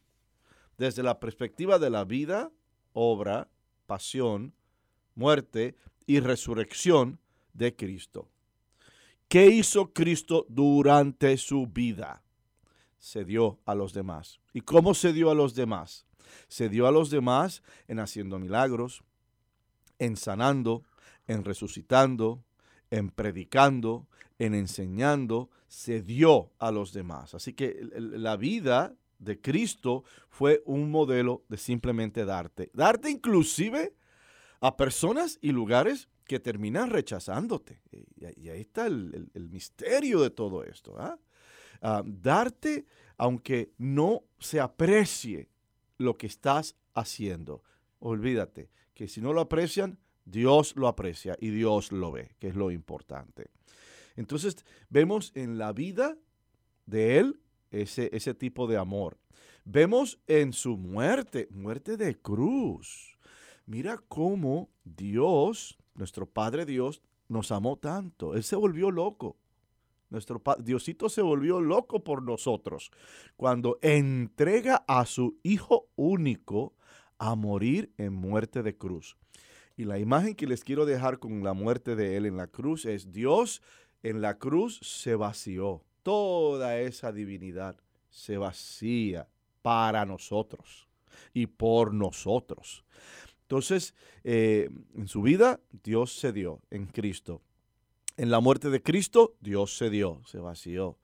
[0.77, 2.51] desde la perspectiva de la vida,
[2.93, 3.49] obra,
[3.87, 4.53] pasión,
[5.15, 5.75] muerte
[6.05, 7.19] y resurrección
[7.53, 8.29] de Cristo.
[9.27, 12.21] ¿Qué hizo Cristo durante su vida?
[12.99, 14.39] Se dio a los demás.
[14.53, 16.05] ¿Y cómo se dio a los demás?
[16.49, 19.01] Se dio a los demás en haciendo milagros,
[19.97, 20.83] en sanando,
[21.27, 22.43] en resucitando,
[22.89, 24.07] en predicando,
[24.39, 27.33] en enseñando, se dio a los demás.
[27.35, 32.71] Así que la vida de Cristo fue un modelo de simplemente darte.
[32.73, 33.93] Darte inclusive
[34.59, 37.81] a personas y lugares que terminan rechazándote.
[37.91, 40.95] Y, ahí está el, misterio de todo esto.
[40.99, 41.17] ¿ah?
[42.05, 42.85] darte
[43.17, 45.49] aunque no se aprecie
[45.97, 47.63] lo que estás haciendo.
[47.99, 52.55] Olvídate que si no lo aprecian, Dios lo aprecia y Dios lo ve, que es
[52.55, 53.49] lo importante.
[54.15, 56.17] Entonces vemos en la vida
[56.85, 57.39] de Él
[57.71, 59.17] ese, ese tipo de amor.
[59.63, 63.17] Vemos en su muerte, muerte de cruz.
[63.65, 68.35] Mira cómo Dios, nuestro Padre Dios, nos amó tanto.
[68.35, 69.37] Él se volvió loco.
[70.09, 72.91] Nuestro Diosito se volvió loco por nosotros
[73.37, 76.75] cuando entrega a su Hijo único
[77.17, 79.15] a morir en muerte de cruz.
[79.77, 82.85] Y la imagen que les quiero dejar con la muerte de Él en la cruz
[82.85, 83.61] es Dios
[84.03, 85.83] en la cruz se vació.
[86.03, 87.77] Toda esa divinidad
[88.09, 89.27] se vacía
[89.61, 90.87] para nosotros
[91.33, 92.83] y por nosotros.
[93.43, 93.93] Entonces,
[94.23, 97.41] eh, en su vida, Dios se dio en Cristo.
[98.17, 100.97] En la muerte de Cristo, Dios se dio, se vació.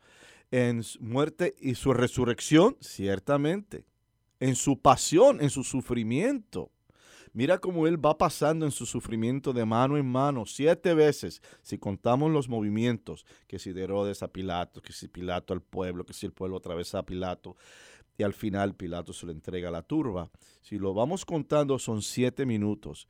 [0.50, 3.86] En su muerte y su resurrección, ciertamente.
[4.40, 6.72] En su pasión, en su sufrimiento.
[7.34, 11.78] Mira cómo Él va pasando en su sufrimiento de mano en mano, siete veces, si
[11.78, 16.14] contamos los movimientos, que si de Herodes a Pilato, que si Pilato al pueblo, que
[16.14, 17.56] si el pueblo otra vez a Pilato
[18.18, 20.32] y al final Pilato se le entrega a la turba.
[20.62, 23.08] Si lo vamos contando son siete minutos.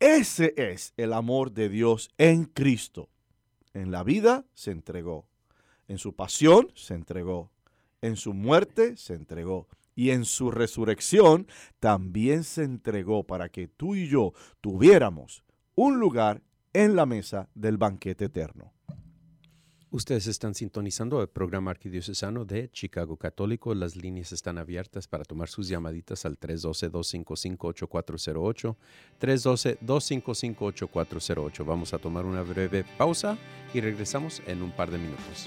[0.00, 3.08] Ese es el amor de Dios en Cristo.
[3.74, 5.26] En la vida se entregó.
[5.86, 7.50] En su pasión se entregó.
[8.00, 9.68] En su muerte se entregó.
[9.94, 11.46] Y en su resurrección
[11.80, 17.76] también se entregó para que tú y yo tuviéramos un lugar en la mesa del
[17.76, 18.72] banquete eterno.
[19.92, 23.74] Ustedes están sintonizando el programa arquidiocesano de Chicago Católico.
[23.74, 28.74] Las líneas están abiertas para tomar sus llamaditas al 312-255-8408.
[29.20, 31.66] 312-255-8408.
[31.66, 33.36] Vamos a tomar una breve pausa
[33.74, 35.46] y regresamos en un par de minutos.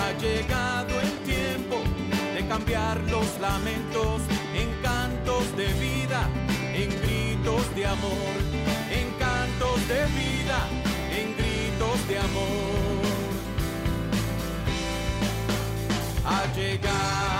[0.00, 1.76] Ha llegado el tiempo
[2.34, 4.22] de cambiar los lamentos
[4.54, 6.28] en cantos de vida,
[6.74, 8.34] en gritos de amor,
[8.90, 10.58] en cantos de vida,
[11.18, 13.00] en gritos de amor.
[16.24, 17.39] Ha llegado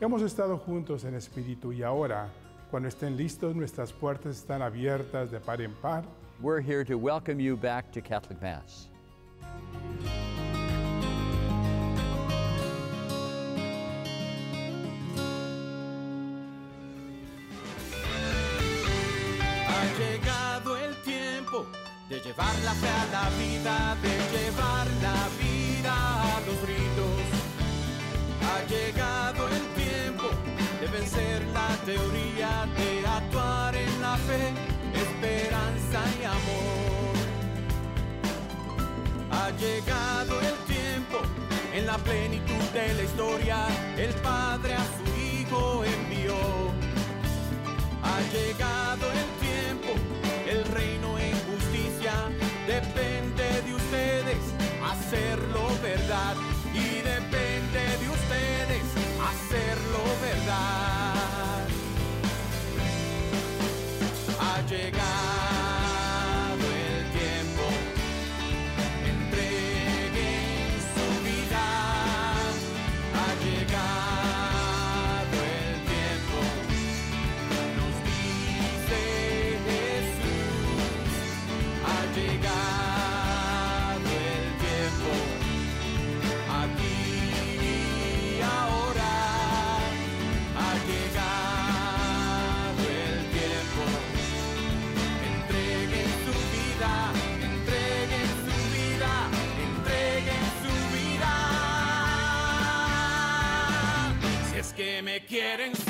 [0.00, 2.28] Hemos estado juntos en espíritu y ahora,
[2.68, 6.04] cuando estén listos, nuestras puertas están abiertas de par en par.
[6.40, 8.88] We're here to welcome you back to Catholic Mass.
[19.68, 21.66] Ha llegado el tiempo
[22.08, 26.93] de llevar la fe a la vida, de llevar la vida a los ritos.
[31.14, 34.52] Vencer la teoría, de actuar en la fe,
[34.94, 37.14] esperanza y amor.
[39.30, 41.18] Ha llegado el tiempo,
[41.72, 43.56] en la plenitud de la historia,
[43.96, 46.34] el Padre a su Hijo envió.
[48.02, 49.92] Ha llegado el tiempo,
[50.48, 52.12] el reino en justicia
[52.66, 54.38] depende de ustedes
[54.82, 56.36] hacerlo verdad
[105.34, 105.83] que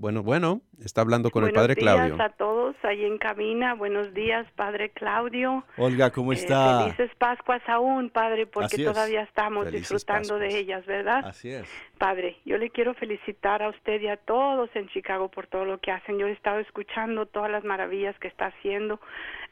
[0.00, 2.22] Bueno, bueno, está hablando con el Buenos padre días Claudio.
[2.22, 3.74] a todos ahí en cabina.
[3.74, 5.64] Buenos días, Padre Claudio.
[5.76, 6.84] Olga, ¿cómo Eh, está?
[6.84, 8.92] felices Pascuas aún, Padre, porque es.
[8.92, 10.52] todavía estamos Felices disfrutando Pascuas.
[10.52, 11.24] de ellas, ¿verdad?
[11.26, 11.68] Así es.
[11.98, 15.78] Padre, yo le quiero felicitar a usted y a todos en Chicago por todo lo
[15.78, 16.16] que hacen.
[16.16, 19.00] Yo he estado escuchando todas las maravillas que está haciendo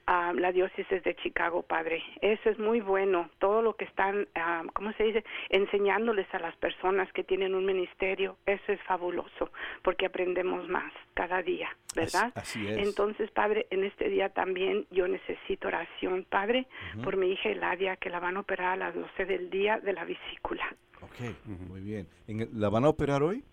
[0.07, 2.03] ah, la diócesis de Chicago, Padre.
[2.21, 3.31] Eso es muy bueno.
[3.39, 5.25] Todo lo que están, ah, ¿cómo se dice?
[5.51, 8.37] Enseñándoles a las personas que tienen un ministerio.
[8.47, 9.51] Eso es fabuloso,
[9.83, 12.33] porque aprendemos más cada día, ¿verdad?
[12.35, 12.79] Así es.
[12.79, 16.67] Entonces, Padre, en este día también yo necesito oración, Padre,
[17.03, 19.93] por mi hija Eladia, que la van a operar a las 12 del día de
[19.93, 20.65] la vesícula.
[21.03, 22.09] Ok, muy bien.
[22.27, 23.45] ¿En el- ¿La van a operar hoy?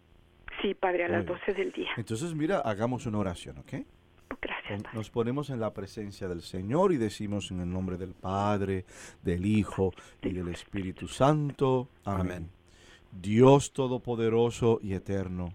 [0.62, 1.38] Sí, Padre, a Muy las bien.
[1.40, 1.90] 12 del día.
[1.98, 3.74] Entonces, mira, hagamos una oración, ¿ok?
[4.42, 4.98] Gracias, Pon- Padre.
[4.98, 8.86] Nos ponemos en la presencia del Señor y decimos en el nombre del Padre,
[9.22, 11.88] del Hijo y del Espíritu Santo.
[12.06, 12.22] Amén.
[12.22, 12.50] Amén.
[13.12, 15.54] Dios Todopoderoso y Eterno,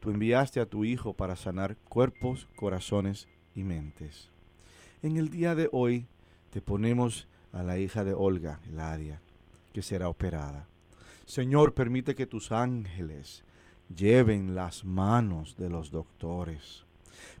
[0.00, 4.30] tú enviaste a tu Hijo para sanar cuerpos, corazones y mentes.
[5.02, 6.06] En el día de hoy
[6.50, 9.20] te ponemos a la hija de Olga, Eladia.
[9.72, 10.66] que será operada.
[11.26, 13.44] Señor, permite que tus ángeles
[13.94, 16.84] lleven las manos de los doctores.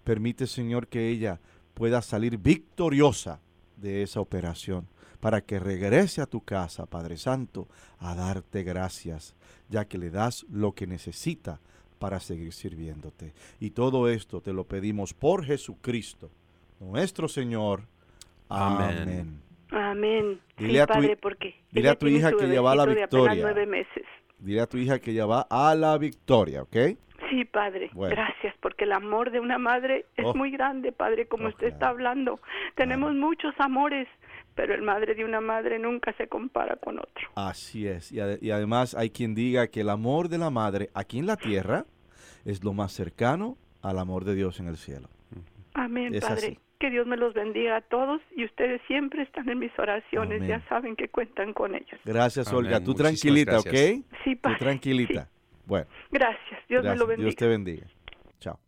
[0.04, 1.40] Permite, Señor, que ella
[1.74, 3.40] pueda salir victoriosa
[3.76, 4.86] de esa operación
[5.20, 7.68] para que regrese a tu casa, Padre Santo,
[7.98, 9.34] a darte gracias,
[9.68, 11.60] ya que le das lo que necesita
[11.98, 13.34] para seguir sirviéndote.
[13.60, 16.30] Y todo esto te lo pedimos por Jesucristo,
[16.80, 17.82] nuestro Señor.
[18.48, 19.40] Amén.
[19.70, 20.40] Amén.
[20.58, 22.76] Dile sí, a tu hi- padre, porque dile a tu hija que ella va a
[22.76, 23.42] la victoria.
[23.42, 24.04] nueve meses.
[24.38, 26.76] Dile a tu hija que ella va a la victoria, ¿ok?
[27.30, 28.14] Sí, padre, Bueno.
[28.14, 30.34] gracias, porque el amor de una madre es Oh.
[30.34, 32.40] muy grande, padre, como Oh, usted está hablando.
[32.74, 34.08] Tenemos muchos amores,
[34.54, 37.28] pero el madre de una madre nunca se compara con otro.
[37.36, 38.10] Así es.
[38.12, 41.26] Y, ade- y además hay quien diga que el amor de la madre aquí en
[41.26, 41.84] la tierra
[42.44, 45.08] es lo más cercano al amor de Dios en el cielo.
[45.74, 46.34] Amén, Es padre.
[46.48, 46.58] así.
[46.80, 50.48] Que Dios me los bendiga a todos y ustedes siempre están en mis oraciones, Amén.
[50.48, 52.00] ya saben que cuentan con ellos.
[52.04, 52.64] Gracias, Amén.
[52.64, 52.80] Olga.
[52.80, 53.74] Tú Muchísimas tranquilita, gracias.
[54.00, 54.04] ¿ok?
[54.24, 54.58] Sí, Tú padre.
[54.58, 55.28] tranquilita.
[55.70, 55.86] Bueno.
[56.10, 56.98] Gracias, Dios me gracias.
[56.98, 57.24] lo bendiga.
[57.26, 57.86] Dios te bendiga.
[58.40, 58.58] Chao.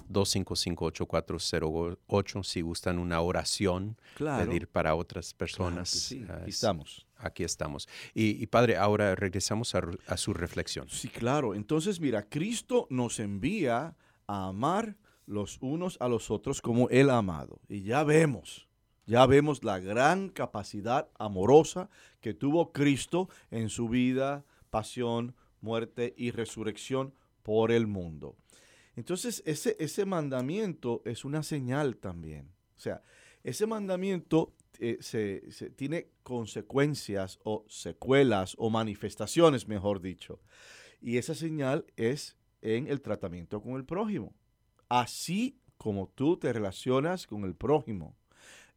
[0.09, 2.43] 312-255-8408.
[2.43, 5.89] Si gustan una oración, pedir para otras personas.
[5.89, 6.25] sí.
[6.29, 7.05] ah, Aquí es- estamos.
[7.17, 7.87] Aquí estamos.
[8.13, 10.87] Y, y padre, ahora regresamos a, a su reflexión.
[10.89, 11.53] Sí, claro.
[11.53, 17.17] Entonces, mira, Cristo nos envía a amar los unos a los otros como Él ha
[17.17, 17.59] amado.
[17.67, 18.68] Y ya vemos,
[19.09, 21.89] ya vemos la gran capacidad amorosa
[22.21, 28.35] que tuvo Cristo en su vida, pasión, muerte y resurrección por el mundo.
[28.95, 32.51] Entonces, ese, ese mandamiento es una señal también.
[32.77, 33.01] O sea,
[33.43, 40.39] ese mandamiento eh, se, se- tiene consecuencias o secuelas o manifestaciones, mejor dicho.
[41.01, 44.35] Y esa señal es en el tratamiento con el prójimo.
[44.87, 48.15] Así como tú te relacionas con el prójimo.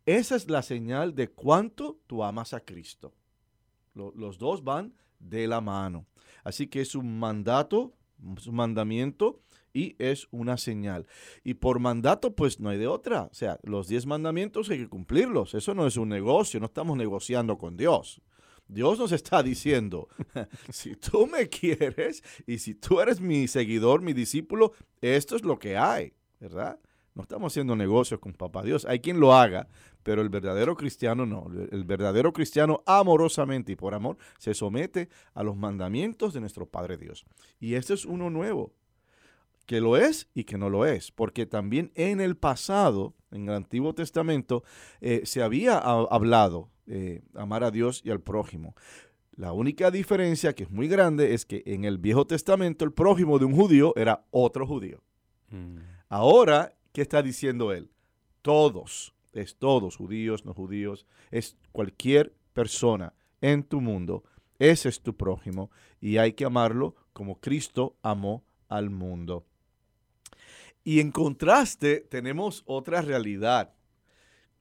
[0.07, 3.15] Esa es la señal de cuánto tú amas a Cristo.
[3.95, 6.07] Lo- los dos van de la mano.
[6.45, 7.95] Así que es un mandato,
[8.37, 9.41] es un mandamiento
[9.73, 11.07] y es una señal.
[11.45, 13.25] Y por mandato, pues no hay de otra.
[13.31, 15.55] O sea, los diez mandamientos hay que cumplirlos.
[15.55, 18.21] Eso no es un negocio, no estamos negociando con Dios.
[18.69, 20.09] Dios nos está diciendo,
[20.71, 25.59] si tú me quieres y si tú eres mi seguidor, mi discípulo, esto es lo
[25.59, 26.79] que hay, ¿verdad?
[27.15, 28.87] No estamos haciendo negocios con Papá Dios.
[28.87, 29.69] Hay quien lo haga,
[30.03, 31.47] pero el verdadero cristiano no.
[31.71, 36.97] El verdadero cristiano amorosamente y por amor se somete a los mandamientos de nuestro Padre
[36.97, 37.25] Dios.
[37.61, 38.73] Y este es uno nuevo,
[39.67, 43.55] que lo es y que no lo es, porque también en el pasado, en el
[43.57, 44.65] Antiguo Testamento,
[45.03, 48.75] eh, se había ha- hablado eh, amar a Dios y al prójimo.
[49.37, 53.39] La única diferencia, que es muy grande, es que en el Viejo Testamento el prójimo
[53.39, 55.03] de un judío era otro judío.
[56.09, 57.91] Ahora, ¿qué está diciendo él?
[58.43, 64.25] Todos, es todos, judíos, no judíos, es cualquier persona en tu mundo.
[64.59, 65.71] Ese es tu prójimo
[66.01, 69.47] y hay que amarlo como Cristo amó al mundo.
[70.85, 73.75] Y en contraste tenemos otra realidad.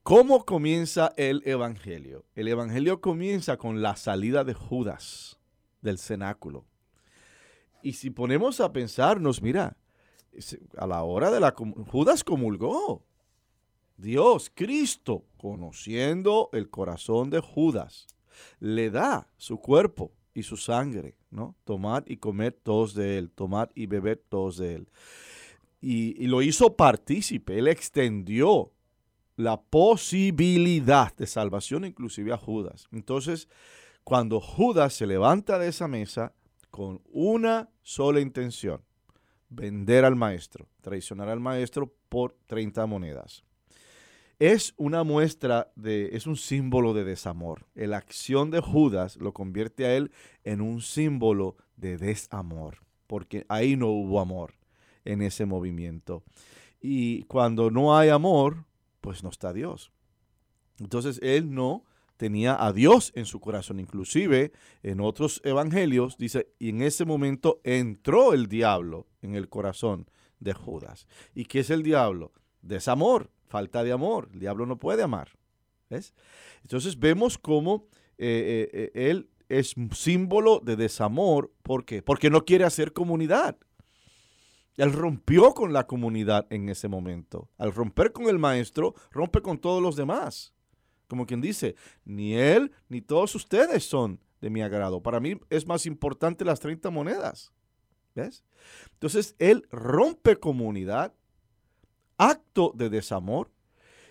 [0.02, 2.24] ¿Cómo comienza el Evangelio?
[2.34, 5.38] El Evangelio comienza con la salida de Judas
[5.80, 6.64] del cenáculo.
[7.82, 9.76] Y si ponemos a pensarnos, mira,
[10.76, 11.54] a la hora de la...
[11.90, 13.02] Judas comulgó.
[13.96, 18.06] Dios, Cristo, conociendo el corazón de Judas,
[18.58, 21.54] le da su cuerpo y su sangre, ¿no?
[21.64, 24.88] Tomar y comer todos de él, tomar y beber todos de él.
[25.80, 28.72] Y, y lo hizo partícipe, él extendió
[29.36, 32.88] la posibilidad de salvación inclusive a Judas.
[32.92, 33.48] Entonces,
[34.04, 36.34] cuando Judas se levanta de esa mesa
[36.70, 38.82] con una sola intención,
[39.54, 43.44] vender al maestro, traicionar al maestro por 30 monedas.
[44.38, 47.66] Es una muestra de, es un símbolo de desamor.
[47.74, 50.10] La acción de Judas lo convierte a él
[50.42, 54.54] en un símbolo de desamor, porque ahí no hubo amor
[55.04, 56.24] en ese movimiento.
[56.80, 58.64] Y cuando no hay amor,
[59.00, 59.92] pues no está Dios.
[60.80, 61.84] Entonces él no
[62.16, 63.80] tenía a Dios en su corazón.
[63.80, 64.52] Inclusive
[64.82, 70.08] en otros evangelios dice, y en ese momento entró el diablo en el corazón
[70.40, 71.06] de Judas.
[71.34, 72.32] ¿Y qué es el diablo?
[72.60, 74.28] Desamor, falta de amor.
[74.32, 75.30] El diablo no puede amar.
[75.90, 76.14] ¿Ves?
[76.62, 77.88] Entonces vemos cómo
[78.18, 81.52] eh, eh, eh, él es un símbolo de desamor.
[81.62, 82.02] ¿Por qué?
[82.02, 83.56] Porque no quiere hacer comunidad.
[84.76, 87.50] Él rompió con la comunidad en ese momento.
[87.58, 90.54] Al romper con el maestro, rompe con todos los demás.
[91.12, 91.74] Como quien dice,
[92.06, 95.02] ni él ni todos ustedes son de mi agrado.
[95.02, 97.52] Para mí es más importante las 30 monedas.
[98.14, 98.42] ¿Ves?
[98.94, 101.12] Entonces, él rompe comunidad,
[102.16, 103.50] acto de desamor.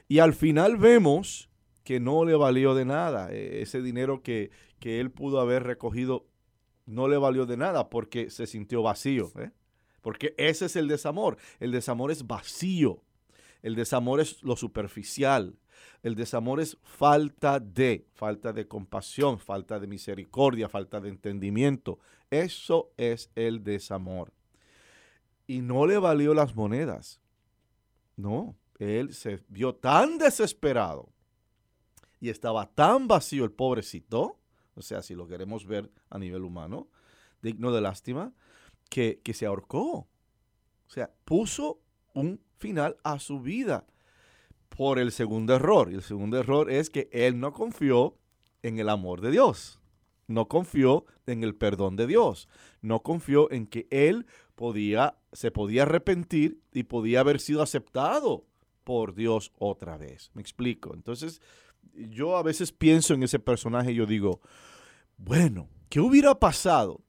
[0.07, 1.49] Y al final vemos
[1.83, 3.31] que no le valió de nada.
[3.31, 6.27] E- Ese dinero que, que él pudo haber recogido
[6.85, 9.31] no le valió de nada porque se sintió vacío.
[9.39, 9.49] ¿eh?
[10.03, 11.37] Porque ese es el desamor.
[11.59, 13.01] El desamor es vacío.
[13.63, 15.55] El desamor es lo superficial.
[16.03, 21.99] El desamor es falta de, falta de compasión, falta de misericordia, falta de entendimiento.
[22.29, 24.33] Eso es el desamor.
[25.45, 27.21] Y no le valió las monedas.
[28.15, 31.09] No, él se vio tan desesperado
[32.19, 34.39] y estaba tan vacío el pobrecito,
[34.75, 36.87] o sea, si lo queremos ver a nivel humano,
[37.41, 38.33] digno de lástima,
[38.89, 40.07] que, que se ahorcó.
[40.87, 41.81] O sea, puso
[42.13, 43.85] un final a su vida
[44.75, 45.91] por el segundo error.
[45.91, 48.17] Y el segundo error es que él no confió
[48.63, 49.79] en el amor de Dios.
[50.27, 52.47] No confió en el perdón de Dios.
[52.81, 58.45] No confió en que él podía, se podía arrepentir y podía haber sido aceptado
[58.83, 60.31] por Dios otra vez.
[60.33, 60.93] Me explico.
[60.93, 61.41] Entonces,
[61.93, 64.39] yo a veces pienso en ese personaje y yo digo,
[65.17, 67.01] bueno, ¿qué hubiera pasado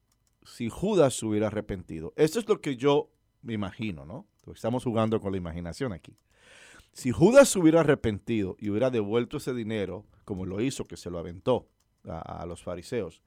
[0.43, 2.13] si Judas se hubiera arrepentido?
[2.17, 3.09] Eso es lo que yo
[3.41, 4.27] me imagino, ¿no?
[4.53, 6.17] Estamos jugando con la imaginación aquí.
[6.93, 11.09] Si Judas se hubiera arrepentido y hubiera devuelto ese dinero, como lo hizo, que se
[11.09, 11.67] lo aventó
[12.07, 13.23] a, los fariseos,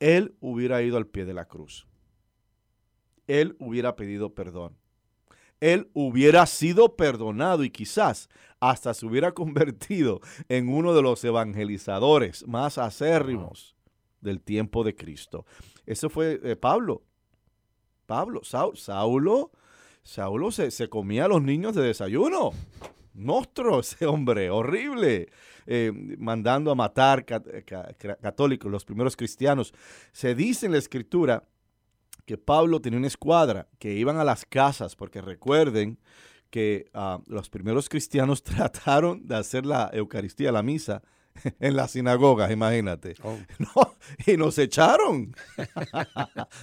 [0.00, 1.86] él hubiera ido al pie de la cruz.
[3.28, 4.76] Él hubiera pedido perdón.
[5.60, 12.46] Él hubiera sido perdonado y quizás hasta se hubiera convertido en uno de los evangelizadores
[12.48, 13.76] más acérrimos
[14.20, 15.46] del tiempo de Cristo.
[15.86, 17.04] Eso fue eh, Pablo.
[18.06, 19.52] Pablo, Sau- Saulo,
[20.02, 22.50] Saulo se, se comía a los niños de desayuno.
[23.14, 25.28] Monstruo ese hombre, horrible.
[25.66, 29.72] Eh, mandando a matar ca- ca- ca- católicos, los primeros cristianos.
[30.12, 31.44] Se dice en la escritura
[32.26, 35.98] que Pablo tenía una escuadra que iban a las casas, porque recuerden
[36.50, 41.02] que ah, los primeros cristianos trataron de hacer la Eucaristía, la misa,
[41.60, 43.14] en las sinagogas, imagínate.
[43.22, 43.36] Oh.
[43.58, 43.96] No,
[44.26, 45.34] y nos echaron.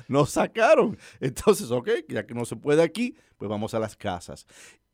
[0.07, 0.97] nos sacaron.
[1.19, 4.45] Entonces, ok, ya que no se puede aquí, pues vamos a las casas.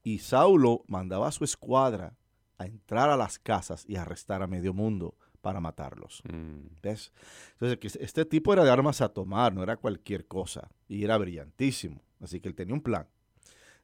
[0.08, 2.16] Y Saulo mandaba a su escuadra
[2.58, 6.22] a entrar a las casas y arrestar a medio mundo para matarlos.
[6.32, 6.78] Mm.
[6.82, 7.12] ¿Ves?
[7.52, 10.70] Entonces, que este tipo era de armas a tomar, no era cualquier cosa.
[10.88, 12.02] Y era brillantísimo.
[12.22, 13.06] Así que él tenía un plan.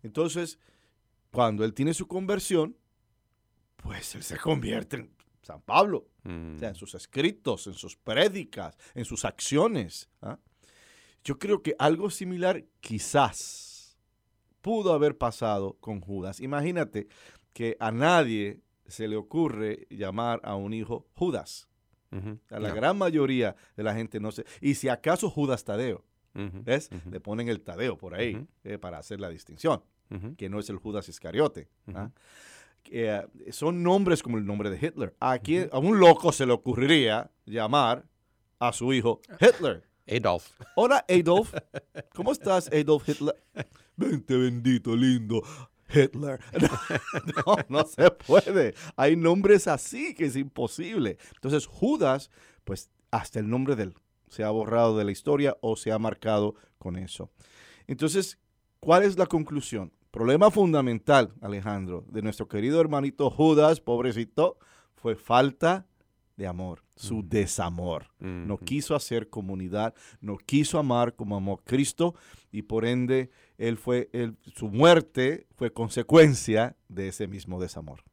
[0.01, 0.59] Entonces,
[1.29, 2.77] cuando él tiene su conversión,
[3.75, 5.11] pues él se convierte en
[5.41, 6.07] San Pablo.
[6.23, 6.55] Mm.
[6.55, 10.09] O sea, en sus escritos, en sus prédicas, en sus acciones.
[10.21, 10.39] ¿ah?
[11.21, 13.72] Yo creo que algo similar quizás
[14.63, 16.39] pudo haber pasado con Judas.
[16.39, 17.07] Imagínate
[17.53, 21.67] que a nadie se le ocurre llamar a un hijo Judas.
[22.49, 22.75] A la No.
[22.75, 24.45] gran mayoría de la gente no se...
[24.61, 26.03] Y si acaso Judas Tadeo,
[26.35, 26.61] Ujú.
[26.63, 26.89] ¿ves?
[26.95, 27.09] Ujú.
[27.11, 29.83] Le ponen el Tadeo por ahí eh, para hacer la distinción,
[30.37, 31.67] que no es el Judas Iscariote.
[31.93, 32.09] ¿ah?
[32.91, 35.15] Eh, son nombres como el nombre de Hitler.
[35.19, 38.05] ¿A, quién- a un loco se le ocurriría llamar
[38.59, 39.83] a su hijo Hitler?
[40.07, 40.51] Adolf.
[40.75, 41.53] Hola Adolf,
[42.13, 43.35] ¿cómo estás Adolf Hitler?
[43.95, 45.41] Vente bendito, lindo.
[45.93, 46.39] Hitler.
[47.45, 48.73] No, no se puede.
[48.95, 51.17] Hay nombres así que es imposible.
[51.35, 52.31] Entonces Judas,
[52.63, 53.95] pues hasta el nombre de él
[54.27, 57.29] se ha borrado de la historia o se ha marcado con eso.
[57.85, 58.39] Entonces,
[58.79, 59.93] ¿cuál es la conclusión?
[60.09, 64.57] Problema fundamental, Alejandro, de nuestro querido hermanito Judas, pobrecito,
[64.95, 65.85] fue falta
[66.35, 68.07] de amor, su desamor.
[68.19, 72.15] No quiso hacer comunidad, no quiso amar como amó Cristo
[72.51, 78.03] y por ende él fue, él- su muerte fue consecuencia de ese mismo desamor.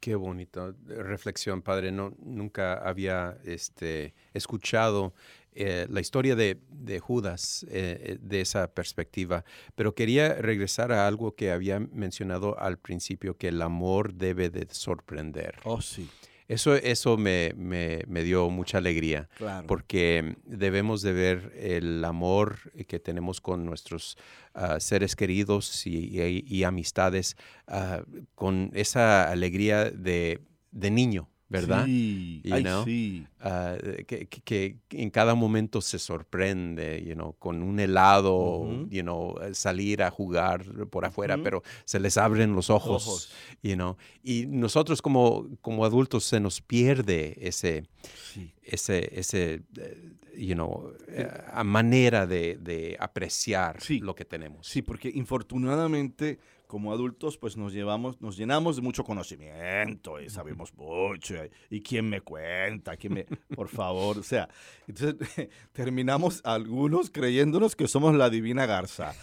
[0.00, 1.90] Qué bonita reflexión, padre.
[1.90, 5.14] No, nunca había este, escuchado
[5.54, 9.44] eh, la historia de, de Judas eh, eh, de esa perspectiva,
[9.74, 14.66] pero quería regresar a algo que había mencionado al principio, que el amor debe de
[14.70, 15.54] sorprender.
[15.64, 16.10] Oh, sí,
[16.46, 19.66] Eso, eso me, me- me dio mucha alegría claro.
[19.66, 24.18] porque debemos de ver el amor que tenemos con nuestros
[24.52, 27.36] ah, seres queridos y, y- y amistades
[27.66, 28.02] ah,
[28.34, 30.40] con esa alegría de,
[30.70, 31.84] de niño, ¿verdad?
[31.86, 32.84] Sí, You ay, know?
[32.84, 33.26] sí.
[33.40, 33.76] Ah,
[34.06, 38.88] que, que- en cada momento se sorprende, you know, con un helado, Ujú.
[38.90, 41.44] you know, salir a jugar por afuera, Ujú.
[41.44, 43.32] pero se les abren los ojos, Ojos.
[43.62, 47.84] you know, y nosotros como, como adultos se nos pierde ese,
[48.32, 48.50] Sí.
[48.62, 51.28] ese, ese eh, you know, eh,
[51.64, 54.00] manera de, de apreciar Sí.
[54.00, 54.66] lo que tenemos.
[54.66, 60.74] Sí, porque infortunadamente como adultos pues nos llevamos, nos llenamos de mucho conocimiento y sabemos
[60.74, 61.34] mucho
[61.70, 64.48] y, y quién me cuenta, quién me, por favor, o sea,
[64.86, 65.16] entonces
[65.72, 69.14] terminamos algunos creyéndonos que somos la divina garza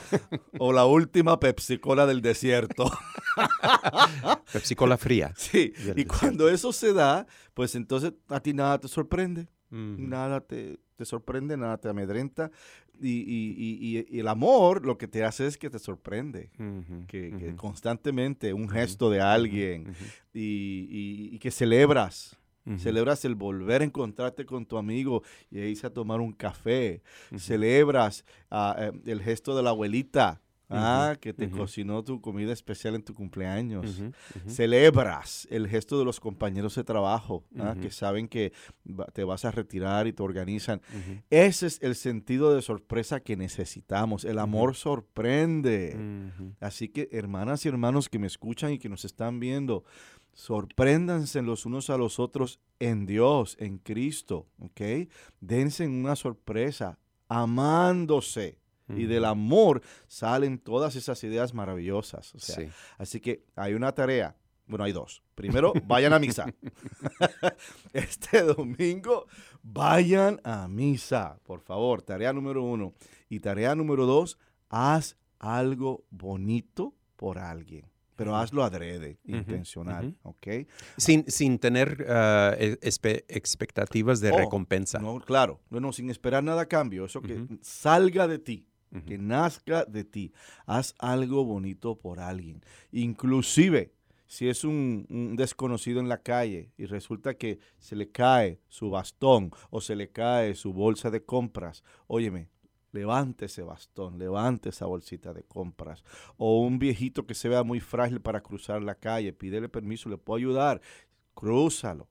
[0.60, 2.92] o la última Pepsi Cola del desierto.
[4.54, 5.34] Pepsi Cola fría.
[5.36, 9.48] Sí, y cuando eso se da, pues entonces a ti nada te sorprende.
[9.72, 9.96] Ujú.
[9.98, 12.52] Nada te, te sorprende, nada te amedrenta.
[13.04, 16.52] Y, y- y- el amor lo que te hace es que te sorprende.
[17.08, 22.38] Que, constantemente un gesto de alguien Ujú, y, que celebras.
[22.78, 27.02] Celebras el volver a encontrarte con tu amigo y irse a tomar un café.
[27.36, 30.39] Celebras ah, eh, el gesto de la abuelita
[30.72, 34.01] ah, que te cocinó tu comida especial en tu cumpleaños.
[34.47, 38.53] Celebras el gesto de los compañeros de trabajo ah, que saben que
[39.13, 40.82] te vas a retirar y te organizan.
[41.30, 44.26] Ese es el sentido de sorpresa que necesitamos.
[44.26, 45.97] El amor sorprende.
[46.59, 49.84] Así que hermanas y hermanos que me escuchan y que nos están viendo,
[50.34, 55.09] sorpréndanse los unos a los otros en Dios, en Cristo, ¿ok?
[55.39, 56.97] Dense una sorpresa,
[57.28, 58.61] amándose.
[58.98, 62.34] Y del amor salen todas esas ideas maravillosas.
[62.36, 62.68] O sea, Sí.
[62.98, 64.36] Así que hay una tarea.
[64.68, 65.22] Bueno, hay dos.
[65.36, 66.46] Primero, vayan a misa.
[67.94, 69.28] este domingo,
[69.64, 72.02] vayan a misa, por favor.
[72.02, 72.94] Tarea número uno.
[73.30, 74.38] Y tarea número dos,
[74.70, 77.86] haz algo bonito por alguien.
[78.16, 80.48] Pero hazlo adrede, intencional, ¿ok?
[80.98, 85.00] Sin, sin tener espe- expectativas de Oh, recompensa.
[85.00, 87.06] No, claro, no, no, sin esperar nada a cambio.
[87.06, 88.68] Eso que salga de ti.
[89.06, 90.34] Que nazca de ti.
[90.66, 92.62] Haz algo bonito por alguien.
[92.92, 93.94] Inclusive,
[94.32, 99.52] si es un, desconocido en la calle y resulta que se le cae su bastón
[99.70, 102.48] o se le cae su bolsa de compras, óyeme,
[102.94, 106.06] levante ese bastón, levante esa bolsita de compras.
[106.38, 110.18] O un viejito que se vea muy frágil para cruzar la calle, pídele permiso, le
[110.18, 110.82] puedo ayudar,
[111.36, 112.08] crúzalo.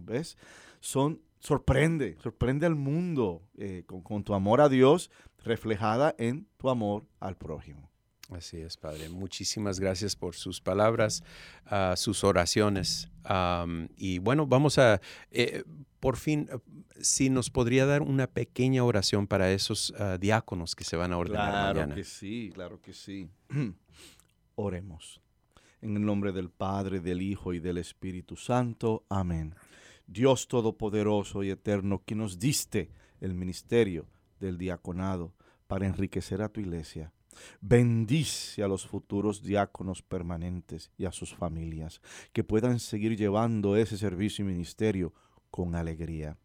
[0.00, 0.38] ¿Ves?
[0.78, 5.10] Son, sorprende, sorprende al mundo eh, con tu amor a Dios
[5.44, 7.90] reflejada en tu amor al prójimo.
[8.30, 9.08] Así es, Padre.
[9.08, 11.22] Muchísimas gracias por sus palabras,
[11.66, 13.10] ah, sus oraciones.
[13.96, 15.64] Y bueno, vamos a, eh,
[16.00, 16.58] por fin, eh,
[17.00, 21.18] si nos podría dar una pequeña oración para esos ah, diáconos que se van a
[21.18, 21.94] ordenar Claro mañana.
[21.94, 23.28] que sí, claro que sí.
[24.54, 25.20] Oremos.
[25.82, 29.04] En el nombre del Padre, del Hijo y del Espíritu Santo.
[29.08, 29.54] Amén.
[30.06, 32.90] Dios Todopoderoso y Eterno, que nos diste
[33.20, 34.06] el ministerio
[34.42, 35.32] del diaconado
[35.66, 37.12] para enriquecer a tu iglesia.
[37.62, 42.02] Bendice a los futuros diáconos permanentes y a sus familias,
[42.34, 45.14] que puedan seguir llevando ese servicio y ministerio
[45.50, 46.36] con alegría.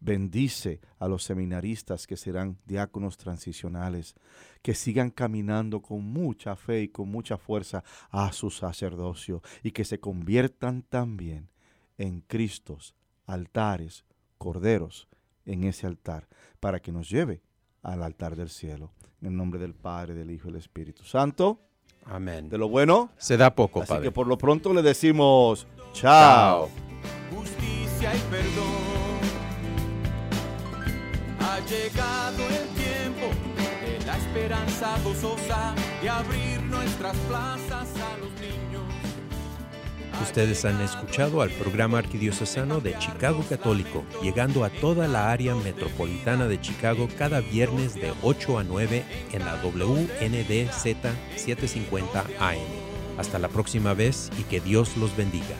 [0.00, 4.14] Bendice a los seminaristas que serán diáconos transicionales,
[4.62, 9.84] que sigan caminando con mucha fe y con mucha fuerza a su sacerdocio y que
[9.84, 11.48] se conviertan también
[11.96, 12.94] en Cristos,
[13.26, 14.04] altares,
[14.38, 15.08] corderos
[15.46, 16.28] en ese altar,
[16.60, 17.42] para que nos lleve
[17.82, 18.92] al altar del cielo.
[19.20, 21.60] En el nombre del Padre, del Hijo y del Espíritu Santo.
[22.06, 22.48] Amén.
[22.48, 23.10] De lo bueno.
[23.16, 24.04] Se da poco, Así Padre.
[24.04, 26.68] que por lo pronto le decimos chao.
[27.34, 28.94] justicia y perdón.
[31.40, 33.26] Ha llegado el tiempo
[33.86, 38.34] de la esperanza gozosa de abrir nuestras plazas a los.
[40.22, 46.46] Ustedes han escuchado al programa arquidiocesano de Chicago Católico, llegando a toda la área metropolitana
[46.46, 50.82] de Chicago cada viernes de 8 a 9 en la WNDZ
[51.36, 52.58] 750 AM.
[53.18, 55.56] Hasta la próxima vez y que Dios los bendiga.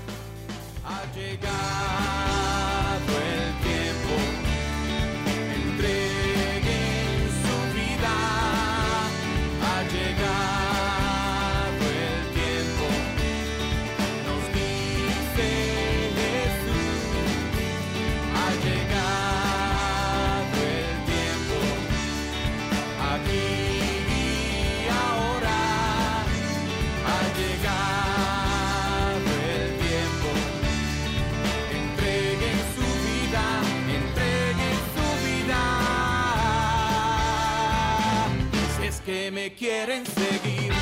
[39.52, 40.72] quieren seguir.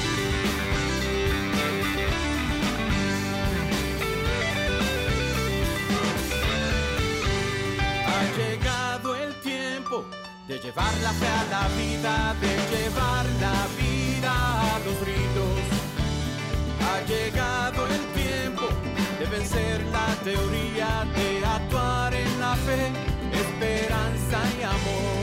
[8.07, 10.05] Ha llegado el tiempo
[10.47, 14.33] de llevar la fe a la vida, de llevar la vida
[14.75, 15.59] a los gritos.
[16.87, 18.69] Ha llegado el tiempo
[19.19, 22.93] de vencer la teoría, de actuar en la fe,
[23.33, 25.22] esperanza y amor.